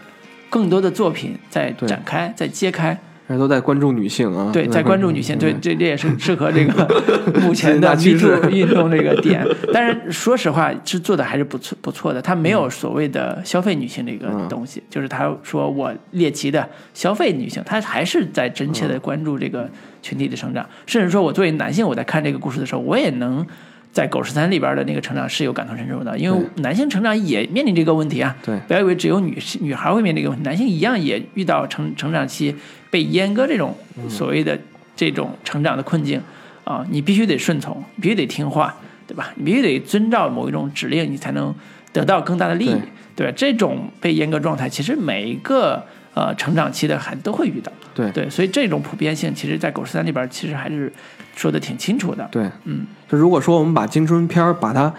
[0.50, 3.00] 更多的作品在展开，在揭开。
[3.38, 6.88] 都在关注女性啊，对，在关注女性，对，这这也是适合这个
[7.42, 9.46] 目前的趋 Me Too 运动这个点。
[9.74, 12.22] 但是说实话，是做的还是不错不错的。
[12.22, 19.70] 他没有所谓的消费女性这个嗯东西，就是他说我猎奇的消费女性，他还是在真切的关注这个
[20.02, 20.68] 群体的成长。
[20.86, 23.46] 甚至说我作为男性，我在看这个故事的时候，我也能。
[23.94, 28.34] 在《狗十三》里边的那个成长是有感同身受的，因为男性成长也面临这个问题啊。
[28.42, 32.56] 对不要以为只有女女孩会面临这个问题，男性一样也遇到成成长期
[32.92, 33.76] 被阉割这种
[34.08, 34.60] 所谓的
[34.96, 36.22] 这种成长的困境
[36.64, 38.74] 啊、你必须得顺从，必须得听话，
[39.08, 39.32] 对吧？
[39.36, 41.54] 你必须得遵照某一种指令，你才能
[41.92, 42.76] 得到更大的利益，
[43.16, 43.28] 对。
[43.28, 43.34] 吧？
[43.36, 48.10] 这种被阉割状态，其实每一个呃成长期的孩子都会遇到，对。
[48.12, 50.94] 对，所以这种普遍性，其实在《狗十三》里边其实还是
[51.36, 54.94] 说的挺清楚的，对，嗯，就如果说我们把青春片儿把它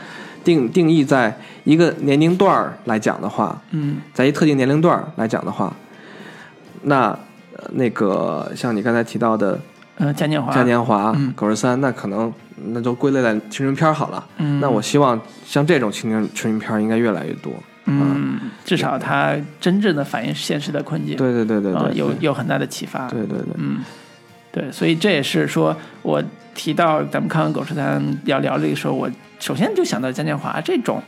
[0.44, 3.98] 定定义在一个年龄段儿来讲的话，嗯。
[4.12, 5.74] 在一特定年龄段儿来讲的话，
[6.82, 7.18] 那
[7.56, 9.58] 呃那个像你刚才提到的
[9.96, 11.32] 呃，嘉年华，嘉年华、嗯。
[11.34, 12.32] 狗十三，那可能
[12.66, 14.24] 那就归类在青春片好了。
[14.38, 17.52] 嗯，那我希望像这种青春青春片应该越来越多。
[17.84, 23.80] 嗯，至少它真正的反映现实的困境，对对对对，对有有很大的启发，对对对，嗯，
[24.52, 26.22] 对，所以这也是说我
[26.54, 29.10] 提到咱们看完《狗十三》要聊这个时候，我
[29.40, 31.02] 首先就想到嘉年华这种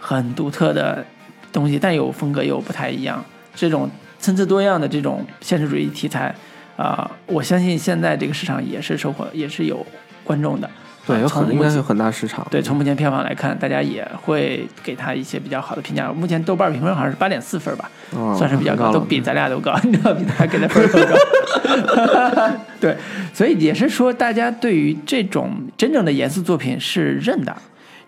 [0.00, 1.04] 很独特的
[1.52, 3.24] 东西，但有风格又不太一样，
[3.54, 6.34] 这种参差多样的这种现实主义题材
[6.76, 9.84] 啊、我相信现在这个市场也是收获，也是有
[10.22, 10.68] 观众的。
[11.06, 12.46] 对，有很应该有很大市场。
[12.50, 16.12] 对，从目前票房来看，大家也会给他一些比较好的评价。
[16.12, 22.58] 目前豆瓣评分好像是八点四分吧，哦算是比较高，高都比咱俩都高， 你知道，比咱俩给的分儿都高。
[22.78, 22.96] 对，
[23.32, 27.56] 所以也是说，大家对于这种真正的严肃作品是认的。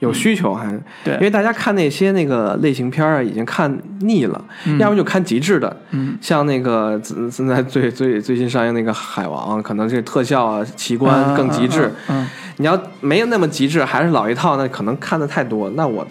[0.00, 4.44] 有需求还是对因为大家看那些那个类型片儿啊，已经看腻了，
[4.78, 11.92] 要不就看极致的，嗯，像那个现现在最最最新上映那个《海王》，可能这特效啊、奇观更极致。
[12.08, 15.68] 嗯，嗯你要没有那么极致，还是老一套，那可能看的太多。
[15.70, 16.06] 那我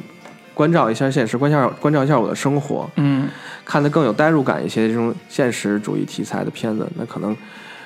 [0.54, 3.28] 关照一下现实，关照关照一下我的生活，嗯
[3.64, 7.36] 看的更有代入感一些这种现实主义题材的片子，那可能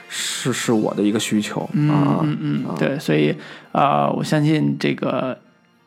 [0.09, 2.19] 是是我的一个需求嗯啊。
[2.23, 3.35] 嗯嗯，对，所以
[3.71, 5.37] 啊、呃我相信这个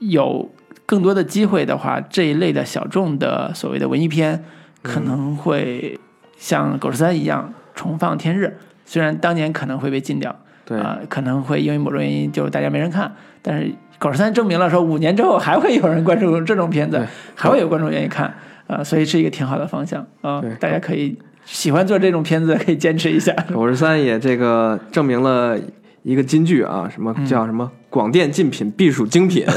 [0.09, 0.51] 有
[0.87, 4.45] 更多的机会的话，这一类的小众的所谓的文艺片，
[4.83, 5.99] 可能会
[6.37, 8.59] 像《狗十三》一样重放天日。
[8.85, 10.35] 虽然当年可能会被禁掉，
[10.67, 13.11] 对啊、可能会因为某种原因就大家没人看，
[13.41, 13.67] 但是
[13.99, 18.35] 《狗十三》证明了说五年之后还会有人关注这种片子，还会有观众愿意看，
[18.67, 23.33] 啊、所以是一个挺好的方向啊、对大家可以喜欢做这种片子可以坚持一下。
[23.55, 25.59] 狗十三也这个证明了
[26.05, 29.45] 一个金句啊，什么叫什么广电禁品必属精品。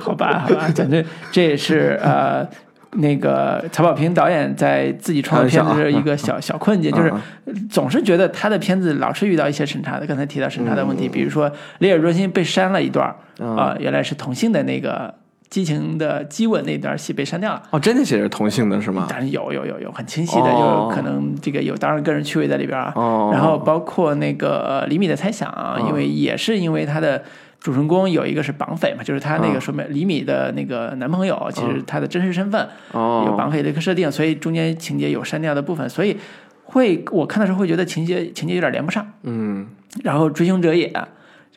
[0.00, 2.48] 好吧，好吧，反正这也是呃。
[2.96, 7.12] 那个曹保平导演在自己创作片子的一个小小困境，就是
[7.46, 10.06] 嗯总是觉得他的片子老是遇到一些审查的。
[10.06, 11.50] 刚才提到审查的问题，比如说
[11.80, 15.12] 《烈日灼心》被删了一段啊、原来是同性的那个
[15.54, 17.62] 激情的激吻那段戏被删掉了。
[17.70, 19.06] 哦，真的写着同性的是吗？
[19.08, 22.92] 当然有有有有很清晰的，哦有可能这个有当然个人趣味在里边啊。
[22.96, 27.22] 哦然后包括那个呃李米的猜想啊，因为也是因为他的
[27.60, 36.16] 主人公有一个是绑匪嘛，就是他那个说明李米的那个男朋友，其实他的真实身份哦，有绑匪的一个设定，所以中间情节有删掉的部分，所以
[36.64, 39.08] 会我看的时候会觉得情节情节有点连不上。
[39.22, 39.68] 嗯，
[40.02, 40.92] 然后追凶者也。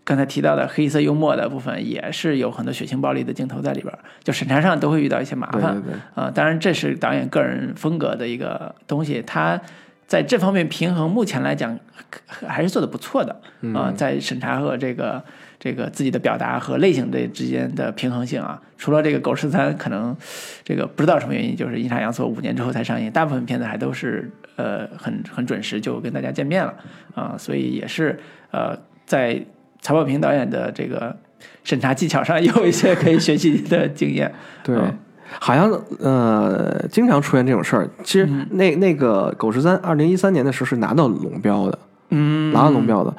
[0.08, 5.84] 刚才提到的黑色幽默的部分也是有很多血腥暴力的镜头在里边儿，就审查上都会遇到一些麻烦。
[6.16, 9.60] 啊、当然这是导演个人风格的一个东西，他
[10.08, 11.78] 在这方面平衡，目前来讲
[12.26, 13.36] 还是做的不错的
[13.76, 15.22] 啊、在审查和这个
[15.60, 20.16] 这个自己的表达和类型这之间的平衡性啊，除了这个《狗十三》可能
[20.64, 26.74] 这个不知道什么原因，就是阴差阳错五年之后才上映，大部分片子还都是呃很很准时就跟大家见面了
[27.14, 28.18] 啊、所以也是
[28.52, 29.44] 呃在
[29.82, 31.16] 曹保平导演的这个
[31.64, 34.34] 审查技巧上有一些可以学习的经验。
[34.64, 34.98] 对嗯，
[35.40, 37.90] 好像呃，经常出现这种事儿。
[38.04, 41.80] 其实嗯那那个狗十三，二零一三年的时候是拿到龙标的，
[42.10, 43.14] 嗯，拿到龙标的。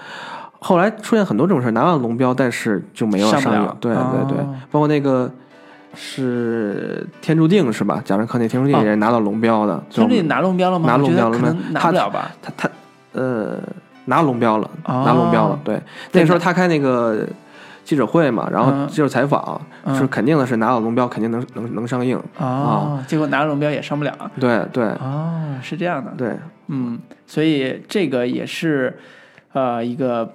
[0.60, 3.76] 后来出现很多这种事儿，拿到龙标，但是就没有上映。
[3.80, 5.30] 对对对哦，包括那个
[5.94, 8.02] 是《天注定》是吧？
[8.04, 10.88] 贾樟柯那《天注定》哦也拿到龙标的，就兄弟拿龙标了吗？
[10.88, 12.32] 拿龙标了吗拿不了吧？
[12.42, 12.68] 他他
[13.12, 13.58] 呃
[14.08, 15.58] 拿龙标了，哦拿龙标了。
[15.62, 15.80] 对，
[16.12, 17.26] 那时候他开那个
[17.84, 22.20] 记者会嘛，然后嗯接受采访，嗯是肯定的是拿到龙标，肯定能能能上映。
[22.38, 24.12] 啊，结果拿了龙标也上不了。
[24.40, 26.12] 对对哦，是这样的。
[26.16, 26.36] 对，
[26.68, 28.98] 嗯，所以这个也是
[29.52, 30.30] 呃一个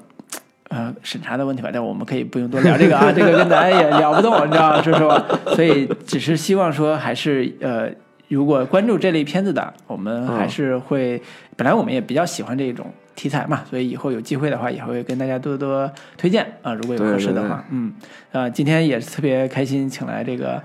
[0.70, 5.22] 呃审查的问题吧，但我们可以不用多聊这个啊， 这个跟咱也聊不动，你知道说实话。
[5.56, 7.90] 所以只是希望说，还是呃，
[8.30, 11.22] 如果关注这类片子的，我们还是会，
[11.56, 12.86] 本来我们也比较喜欢这种。
[13.16, 17.66] 题材嘛，所以以后有机会的话，也会跟大家多多推荐啊、如果有合适的话，对对对。
[17.72, 17.94] 嗯，
[18.32, 20.62] 呃，今天也是特别开心，请来这个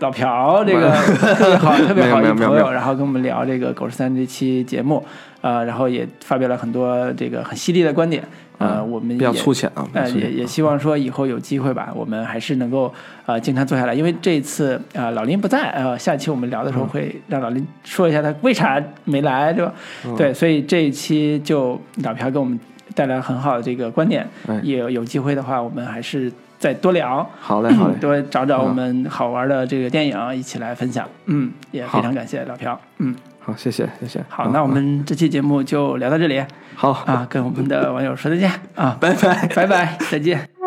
[0.00, 0.90] 老朴，这个
[1.36, 5.04] 特别好、特别好一没有没有没有朋友，然后跟我们聊这个《狗十三》这期节目，
[5.40, 8.22] 呃，然后也发表了很多这个很犀利的观点，
[8.60, 12.92] 呃，嗯我们比较也粗浅啊，呃，也也希望说以后有机会吧，我们还是能够
[13.24, 19.72] 呃经常坐下来，因为这一次呃老林不在，呃下期我们聊的时嗯候会让老林说一下他为啥没来，对吧？
[20.04, 20.14] 嗯。
[20.14, 22.60] 对，所以这一期就老朴给我们
[22.94, 24.60] 带来很好的这个观点，哎。
[24.62, 28.68] 也有有机会的话，我们还是再多聊，好嘞好嘞， 多找找嗯。
[28.68, 31.08] 我们好玩的这个电影一起来分享。
[31.24, 32.78] 嗯，也非常感谢老朴。
[32.98, 34.24] 嗯，好谢谢谢谢。
[34.28, 36.44] 好，那我们这期节目就聊到这里
[36.74, 39.48] 好啊，跟我们的网友说再见啊，拜拜。
[39.54, 40.59] 拜拜，再见。